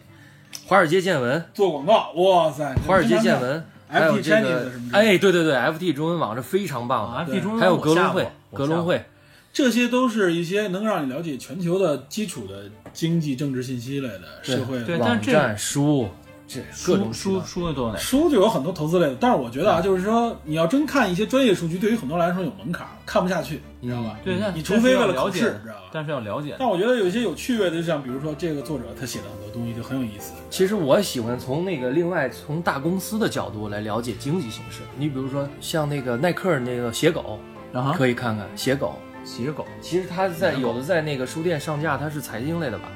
[0.66, 2.74] 华尔街见闻，做广告，哇塞！
[2.88, 3.64] 华尔街见闻，
[3.94, 7.32] 还有 FT 这个哎，对对对，FT 中文网是非常棒的。
[7.32, 9.06] FT 中还有格隆会，格隆，会，
[9.54, 16.10] 这些都是一些能让你了解全球的基础的经济、政治信息类的社会对但是这网站、书，
[16.48, 17.98] 这各种书书书都有哪？
[17.98, 24.18] 书就有很多投资类的，但是我觉得啊，就是说你要真看一些专业数据，对于很多人来说有门槛，看不下去，你知道吧？
[24.24, 25.90] 对，但你除非为了了解考试，知道吧？
[25.92, 26.56] 但是要了解。
[26.60, 30.34] 但我觉得有一些有趣味的，就像比如说这个作者他写的很多东西就很有意思。
[30.50, 34.82] 其实我喜欢从那个另外从大公司的角度来了解经济形势。
[34.98, 37.40] 你比如说像那个耐克那个写狗，
[37.74, 38.94] 啊，可以看看写狗。
[39.26, 42.92] 写狗其实它在有的在那个书店上架，它是财经类的吧，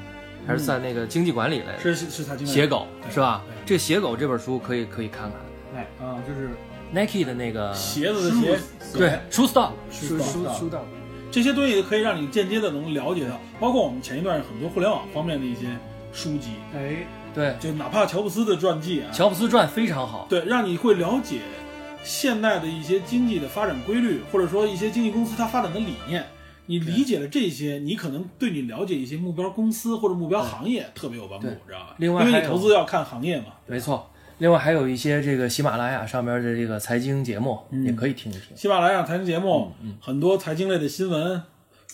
[0.47, 1.79] 还是在那个经济管理类的？
[1.79, 3.65] 是是是财经类的写狗是吧对？
[3.65, 5.33] 这个写狗这本书可以可以看看
[5.75, 6.49] 哎啊，就是
[6.93, 8.59] Nike 的那个鞋子的鞋，
[8.97, 10.85] 对 Shoe Stop 书书到书到
[11.29, 15.77] 这些东西可以让你间接的能了解到，包括我们前一段很多互联网方面的一些
[16.13, 20.25] 书籍，哎，对就哪怕乔布斯的传记啊，乔布斯传非常好。
[20.29, 21.41] 对，让你会了解
[22.03, 26.25] 现代的一些经济的发展规律，或者说一些经纪公司它发展的理念。
[26.68, 31.95] 你理解了这些，你可能对你了解一些目标公司或者目标行业特别有帮助，对知道吧？
[31.97, 34.09] 因为你另外投资要看行业嘛，没错。
[34.39, 38.55] 另外还有一些这个喜马拉雅上面的这个财经节目也可以听一听。
[38.55, 41.41] 喜马拉雅财经节目，很多财经类的新闻，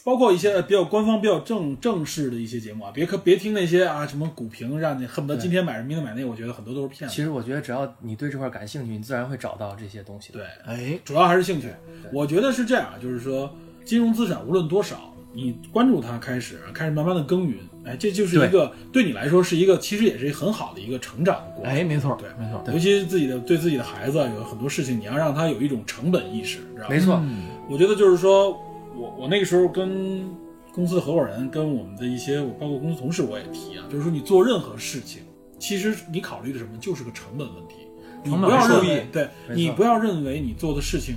[0.04, 7.16] 包括一些比较官方、比较正正式的一些节目啊，别可别听那些啊什么股评，让你恨不得今天买这明天买那，我觉得很多都是骗子。
[7.16, 10.34] 其实我觉得只要你对这块感兴趣，你自然会找到这些东西。
[10.34, 11.70] 对，哎，主要还是兴趣。
[12.12, 13.56] 我觉得是这样，就是说
[13.86, 21.74] 金融资产无论多少，你关注它，开始开始慢慢的耕耘，哎，这就是一个对你来说是一个，其实也是很好的一个成长的过程。
[21.74, 26.90] 哎，没错，对没错，尤其是自己的对自己的孩子啊，有很多事情你要让他有一种成本意识，知道吧？
[26.90, 27.22] 没错，
[27.70, 28.52] 我觉得就是说，
[28.96, 30.24] 我我那个时候跟
[30.74, 35.22] 公司的合伙人，跟我们的一些我包括公司同事，我也提啊，就是说你做任何事情，
[35.60, 37.76] 其实你考虑的什么，就是个成本问题。
[38.24, 41.16] 你不要认为，对你不要认为你做的事情。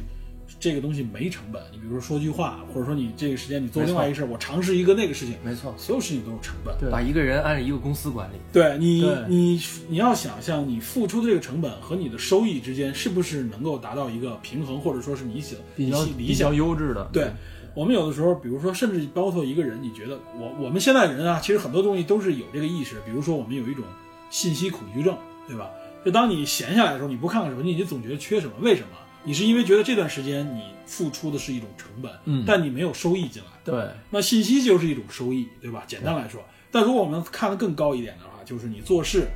[0.58, 6.74] 这个东西没成本，你比如说说句话，或者说你这个时间你做另外一个事儿，我尝试一个那个事情，没错，所有事情都是成本。
[6.78, 8.36] 对把一个人按一个公司管理。
[8.52, 17.30] 对你对，你你要想象你付出的这个成本和你的收益之间是不是能够达到一个平衡，或者说是你想比较你理想比较优质的，对，
[17.74, 22.96] 我们有的时候，比如说，甚至包括一个人，你觉得我我们现在人啊，其实很多东西都是有这个意识。
[23.04, 23.84] 比如说，我们有一种
[24.30, 25.14] 信息恐惧症，
[25.46, 25.68] 对吧？
[26.04, 28.52] 就当你闲下来的时候，你不看看手机，你就总觉得缺什么。
[28.60, 28.88] 为什么？
[29.26, 33.48] 你是因为觉得这段时间你付出的是一种成本，嗯但你没有收益进来。
[33.64, 35.82] 对，那信息就是一种收益，对吧？
[35.88, 39.26] 简单来说，但如果我们看得更高一点的话，就是你做事，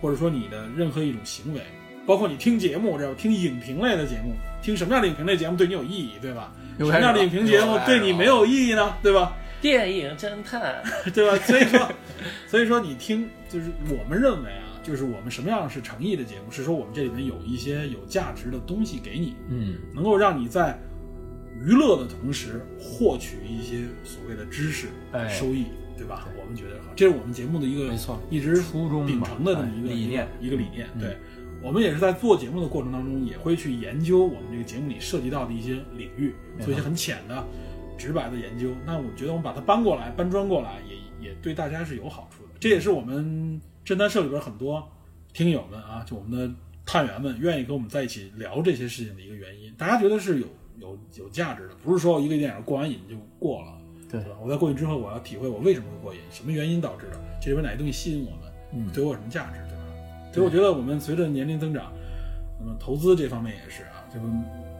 [0.00, 1.60] 或者说你的任何一种行为，
[2.06, 4.32] 包括你听节目，知道吧听影评类的节目，
[4.62, 6.52] 听什么样的影评类节目对你有意义，对吧？
[6.78, 8.94] 什么样的影评节目对你没有意义呢？
[9.02, 9.32] 对吧？
[9.60, 10.82] 电影侦探，
[11.12, 11.36] 对吧？
[11.44, 11.92] 所以说，
[12.48, 20.78] 所以说你听，就是我们认为啊，就是我们什么样是诚意的节目，是说我们这里面有一些有价值的东西给你，嗯，能够让你在
[21.64, 25.28] 娱乐的同时获取一些所谓的知识、哎。
[25.28, 25.66] 收益，
[25.96, 26.28] 对吧？
[26.40, 28.20] 我们觉得好，这是我们节目的一个没错。
[28.30, 30.26] 一直初衷秉承的这么一个哎理念。
[30.40, 30.88] 一个一个理念。
[30.98, 31.16] 对，
[31.62, 37.46] 我们也是在做节目的过程当中，也会去研究我们这个节目里涉及到的一些领域，做一些很浅的、
[37.96, 38.70] 直白的研究。
[38.84, 42.50] 那我觉得我们把它搬过来，搬砖过来，也也对大家是有好处的。
[42.58, 44.88] 这也是我们侦探社里边很多
[45.32, 46.54] 听友们啊，就我们的
[46.86, 50.46] 探员们愿意跟我们在一起聊这些事情的一个原因，大家觉得是有
[50.78, 53.72] 有有价值的，不是说一个电影过完瘾就过了，
[54.10, 54.36] 对吧？
[54.42, 59.84] 我在过去之后，我要体会我为什么会过瘾，什么原因导致的，这里边哪些东西吸引我们，嗯对我有什么价值，对吧？
[60.32, 61.92] 所以我觉得我们随着年龄增长，
[62.60, 64.26] 那么投资这方面也是啊，这个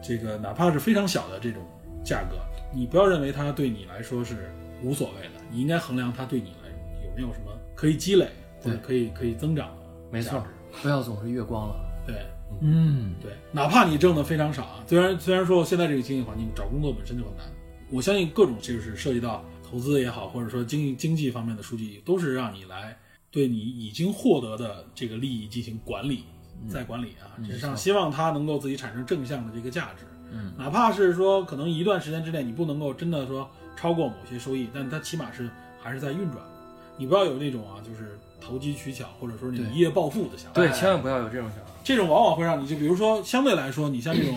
[0.01, 1.61] 这个哪怕是非常小的这种
[2.05, 2.37] 价格，
[2.73, 4.51] 你不要认为它对你来说是
[4.83, 6.69] 无所谓的，你应该衡量它对你来
[7.05, 8.29] 有没有什么可以积累
[8.65, 9.71] 对可以可以增长
[10.11, 10.43] 没错
[10.83, 11.75] 不要总是月光了。
[12.07, 12.27] 对
[12.61, 17.47] 嗯，对，哪怕你挣的非常少啊，虽然虽然说现在这个经济环境找工作本身就很难，
[17.91, 22.97] 我相信各种就是涉及到投资也好，或者说经济经济方面的数据，都是让你来
[23.31, 26.25] 对你已经获得的这个利益进行管理，
[26.69, 30.05] 再管理啊，实际上希望它能够自己产生正向的这个价值。
[30.31, 35.49] 嗯，哪怕是说可能一段时间之内你不能够真的说超过某些收益，但它起码是
[35.81, 36.53] 还是在运转的。
[36.99, 40.55] 你不要有那种啊，就是投机取巧，或者说你一夜暴富的想法。
[40.55, 41.71] 对，千万不要有这种想法。
[41.85, 44.35] 这种往往会让你就比如说相对来说，你像这种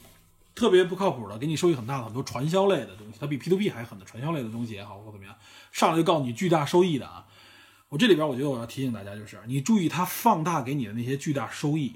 [0.54, 5.34] 特别不靠谱的，给你收益很大的很多传销类的东西，它比 P to P 还狠的传销类的东西也好，或怎么样，
[5.72, 7.24] 上来就告诉你巨大收益的啊。
[7.88, 11.94] 我这里边我觉得我要提醒大家，就是你注意它放大给你的那些巨大收益，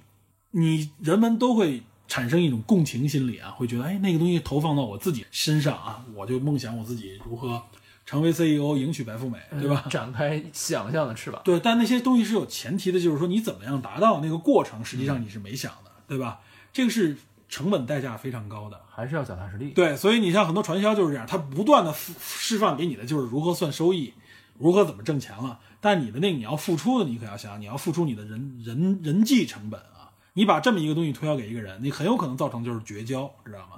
[0.52, 7.62] 你人们都会产生一种共情心理啊，会觉得哎那个东西投放到我自己身上啊，我就梦想我自己如何
[8.08, 9.84] 成为 CEO，迎娶白富美，对吧？
[9.90, 11.42] 展开想象的翅膀。
[11.44, 16.40] 对，但那些东西是有前提的，就是说你怎么样达到那个过程，实际上你是没想的，对吧？
[16.72, 17.14] 这个是
[17.50, 18.80] 成本代价非常高的。
[18.88, 19.72] 还是要脚踏实地。
[19.72, 24.14] 对，所以你像很多传销就是这样，他不断的释放给你的就是如何算收益，
[24.56, 25.60] 如何怎么挣钱了。
[25.78, 30.08] 但你的那个你要付出的，你可要想，你要付出你的人人人际成本啊。
[30.32, 33.74] 你把这么一个东西推销给一个人，你很有可能造成就是绝交，知道吗？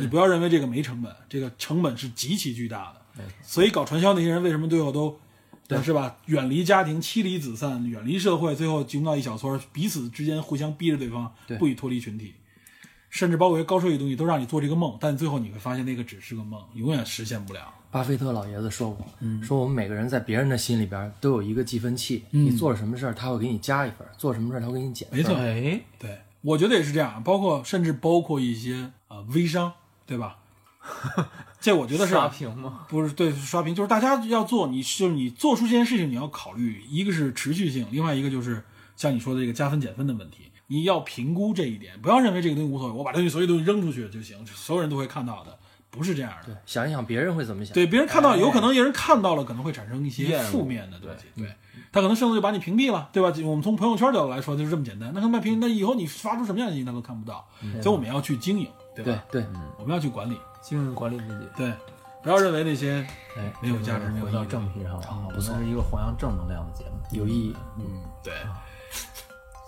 [0.00, 3.02] 你不要认为这个没成本，这个成本是极其巨大的。
[3.42, 5.18] 所以搞传销那些人为什么最后都，
[5.68, 6.16] 对是吧？
[6.26, 12.34] 远离家庭，妻离子散，远离社会，最后集中到一小撮，彼此之间互相逼着对方对不许脱离群体。
[13.08, 17.72] 甚至包括高收益的东西都让你做这个梦，但最后你会发现那个只是个梦，永远实现不了。
[17.90, 19.06] 巴菲特老爷子说过，
[19.42, 25.16] 说我们每个人在别人的心里边都有一个计分器，你做了什么事儿，他会给你加一分；做什么事儿，他会给你减分。
[25.16, 29.72] 没错，哎，对，我觉得也是这样，包括甚至包括一些呃微商，
[30.04, 30.36] 对吧？
[31.60, 32.86] 这我觉得是刷屏吗？
[32.88, 38.62] 不是对刷屏，就是大家要做，你就是你做出这件事情，你要考虑一个是持续性，另外一个就是
[38.96, 45.58] 像你说的这个加分减分的问题，你要评估这一点，不要认为这个东西无所谓，我把这东西所有东西扔出去就行，所有人都会看到的，
[45.90, 46.52] 不是这样的。
[46.52, 47.74] 对想一想别人会怎么想。
[47.74, 51.24] 对，别人看到，有可能有人看到了，可能会产生一些负面的东西。
[51.40, 51.48] 对，
[51.90, 53.32] 他可能甚至就把你屏蔽了，对吧？
[53.44, 55.10] 我们从朋友圈角度来说，就是这么简单。
[55.14, 57.46] 那他妈屏，那以后你发出什么样的信息，他都看不到。
[57.82, 59.24] 所以我们要去经营，对吧？
[59.30, 59.48] 对对，
[59.78, 60.36] 我们要去管理，
[60.68, 61.48] 经营管理自己。
[61.56, 61.72] 对，
[62.22, 63.06] 不要认为那些
[63.36, 66.98] 哎，没有价值没有回到正题上啊，不错我们是一个弘扬正能量的节目。
[67.12, 67.54] 有意义。
[67.78, 67.84] 嗯
[68.24, 68.32] 对。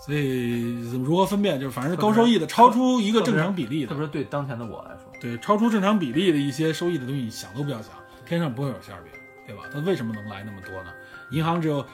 [0.05, 1.59] 所以怎么如何分辨？
[1.59, 7.91] 就是反正是高收益的，超出一个正常比例的，特别是对当前的我来说，对，超出正常比例的一些收益的东西，想都不要想，
[8.25, 9.11] 天上不会有馅儿饼，
[9.45, 9.63] 对吧？
[9.71, 10.91] 它为什么能来那么多呢？
[11.29, 11.85] 银行只有，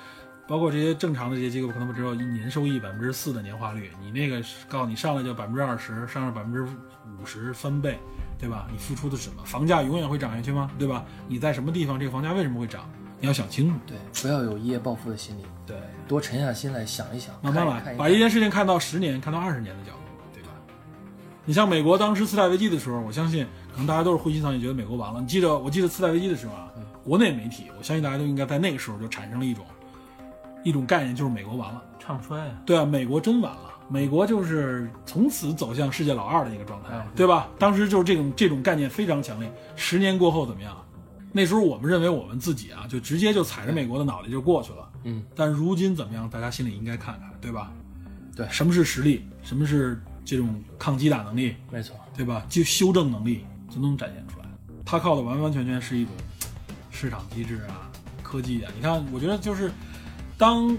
[0.48, 6.64] 包括这些正常的这些机构，可能只有一年收益百分之四的年化率，你那个告诉你上来就百分之二十，上来百分之
[7.20, 8.00] 五十翻倍，
[8.38, 8.68] 对吧？
[8.72, 9.44] 你付出的是什么？
[9.44, 10.70] 房价永远会涨下去吗？
[10.78, 11.04] 对吧？
[11.28, 12.90] 你在什么地方，这个房价为什么会涨？
[13.20, 13.80] 你要想清楚。
[13.88, 15.78] 对，不要有一夜暴富的心理，对，
[16.08, 20.00] 多沉下心来想一想，慢慢来，一把一件事情看到十年、看到二十年的角度，
[20.34, 20.50] 对吧？
[21.46, 25.22] 你像美国当时次贷危机的时候，我相信可能大家都是灰心丧气，觉得美国完了。
[25.22, 26.70] 你记得，我记得次贷危机的时候啊，
[27.04, 29.66] 国内媒体，我相信大家都应该在那个时候就产生了一种
[30.64, 31.82] 一种概念，就是美国完了。
[31.98, 37.48] 唱衰啊，对啊，美国真完了，美国就是从此走向世界老二的一个状态了，对吧？
[37.60, 39.52] 当时就是这种这种概念非常强烈。
[39.76, 40.76] 十年过后怎么样？
[41.32, 44.90] 那时候我们认为我们自己啊，就直接就踩着美国的脑袋就过去了。
[45.04, 46.30] 嗯，但如今怎么样？
[46.30, 47.72] 大家心里应该看看，对吧？
[48.36, 49.26] 对什么是实力？
[49.44, 51.56] 什么是这种抗击打能力？
[51.70, 52.46] 没错，对吧？
[52.50, 54.46] 就修正能力就能展现出来。
[54.84, 56.14] 它靠的完完全全是一种
[56.90, 57.92] 市场机制啊、
[58.24, 58.72] 科技啊。
[58.76, 59.70] 你看，我觉得就是
[60.38, 60.76] 当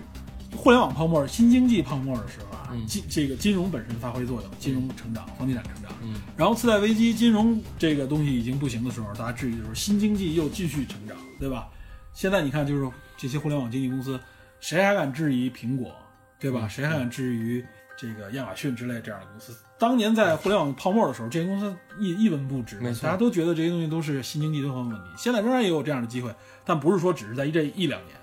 [0.57, 2.56] 互联网泡沫、新经济泡沫的时候
[2.87, 5.93] 金这个金融本身发挥作用，金融成长、房地产成长。
[6.03, 11.69] 嗯，然后次贷危机、金融这个东西已经不行的时候，大家质疑的时候，新经济又继续成长，对吧？
[12.13, 14.19] 现在你看，就是这些互联网经纪公司，
[14.61, 15.95] 谁还敢质疑苹果，
[16.39, 16.67] 对吧？
[16.67, 17.63] 谁还敢质疑
[17.97, 19.55] 这个亚马逊之类这样的公司？
[19.79, 25.05] 当年在互联网泡沫的时候，这些公司一一文不值，没错大家都觉得这些东西都是新经济都很有问题。
[25.19, 28.17] 现在仍然也有这样的机会，但不是说只是在这一两年，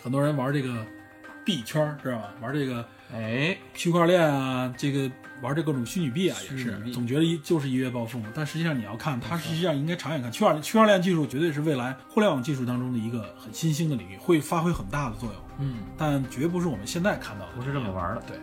[0.00, 0.86] 很多人玩这个
[1.44, 2.32] 币圈知道吧？
[2.40, 5.10] 玩这个哎，区块链啊，这个
[5.42, 8.28] 玩这各种虚拟币啊，也是总觉得一就是一夜暴富嘛。
[8.34, 17.52] 但实际上你要看，它实际上应该长远看，区块区块链技术绝对是未来互联网技术当中的一个很新兴的领域，会发挥很大的作用，嗯，但绝不是我们现在看到的。
[17.56, 18.22] 不是这么玩的。
[18.28, 18.36] 对，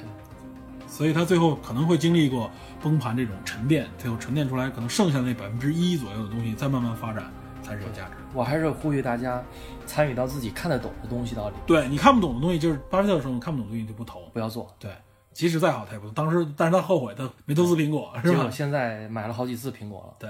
[0.87, 2.51] 所以它最后可能会经历过
[2.81, 7.31] 崩盘这种沉淀，最后沉淀出来，可能剩下的那百分之一左右的东西再慢慢发展
[7.63, 8.16] 才是有价值的。
[8.33, 9.43] 我还是呼吁大家
[9.85, 14.21] 参与到自己看得懂的东西到里，对你看不懂的东西，就是巴菲特说，你看不懂的东西就不投。
[14.33, 14.73] 不要做。
[14.79, 14.91] 对，
[15.33, 16.13] 即使再好他也不投。
[16.13, 18.51] 当时，但是他后悔，他没投资苹果，是吧结果？
[18.51, 20.13] 现在买了好几次苹果了。
[20.19, 20.29] 对。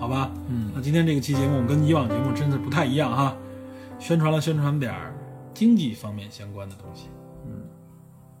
[0.00, 3.36] 好吧，嗯那今天这个期节目跟以往节目真的不太一样哈，
[3.98, 5.14] 宣传了宣传点儿
[5.54, 7.08] 经济方面相关的东西，
[7.46, 7.62] 嗯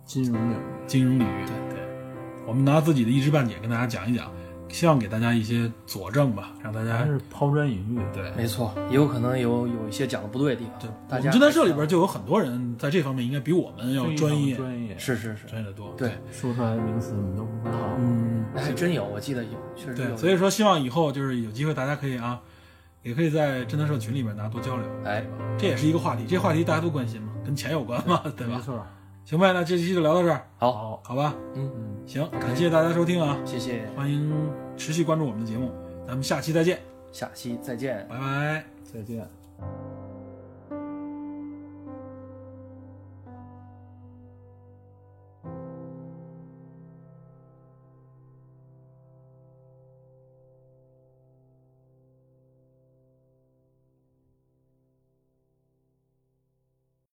[0.04, 1.46] 金融领域，金融领域。
[1.46, 1.79] 对对，
[2.46, 4.30] 我们拿自己的一知半解跟大家讲一讲，
[4.68, 8.00] 希望给大家一些佐证吧，让大家还是抛砖引玉。
[8.14, 10.78] 对没错，也有可能有有一些讲的不对的地方。
[10.80, 15.92] 对，大家我们侦探社里边就有很多人在这方面应该比我们要专业，专业是是是，专业的多。
[15.96, 17.78] 对，说出来的名词你都不知道。
[17.98, 20.16] 嗯，那还真有，我记得有，确实对，有。
[20.16, 22.40] 所以说希望以后就是有机会大家可以啊，
[23.02, 25.24] 也可以在侦探社群里面大家多交流，哎？
[25.58, 28.56] 这也是一个话题，这话题大家都关心嘛，跟钱有关嘛，对吧？
[28.56, 28.86] 没错。
[29.30, 31.36] 行呗，那这期就聊到这儿，好，好，好吧？
[31.54, 34.28] 嗯，嗯，行，感谢大家收听啊，谢谢，欢迎
[34.76, 35.70] 持续关注我们的节目，
[36.04, 36.80] 咱们下期再见，
[37.12, 38.04] 下期再见。
[38.10, 38.64] 拜拜。
[38.92, 39.39] 再见。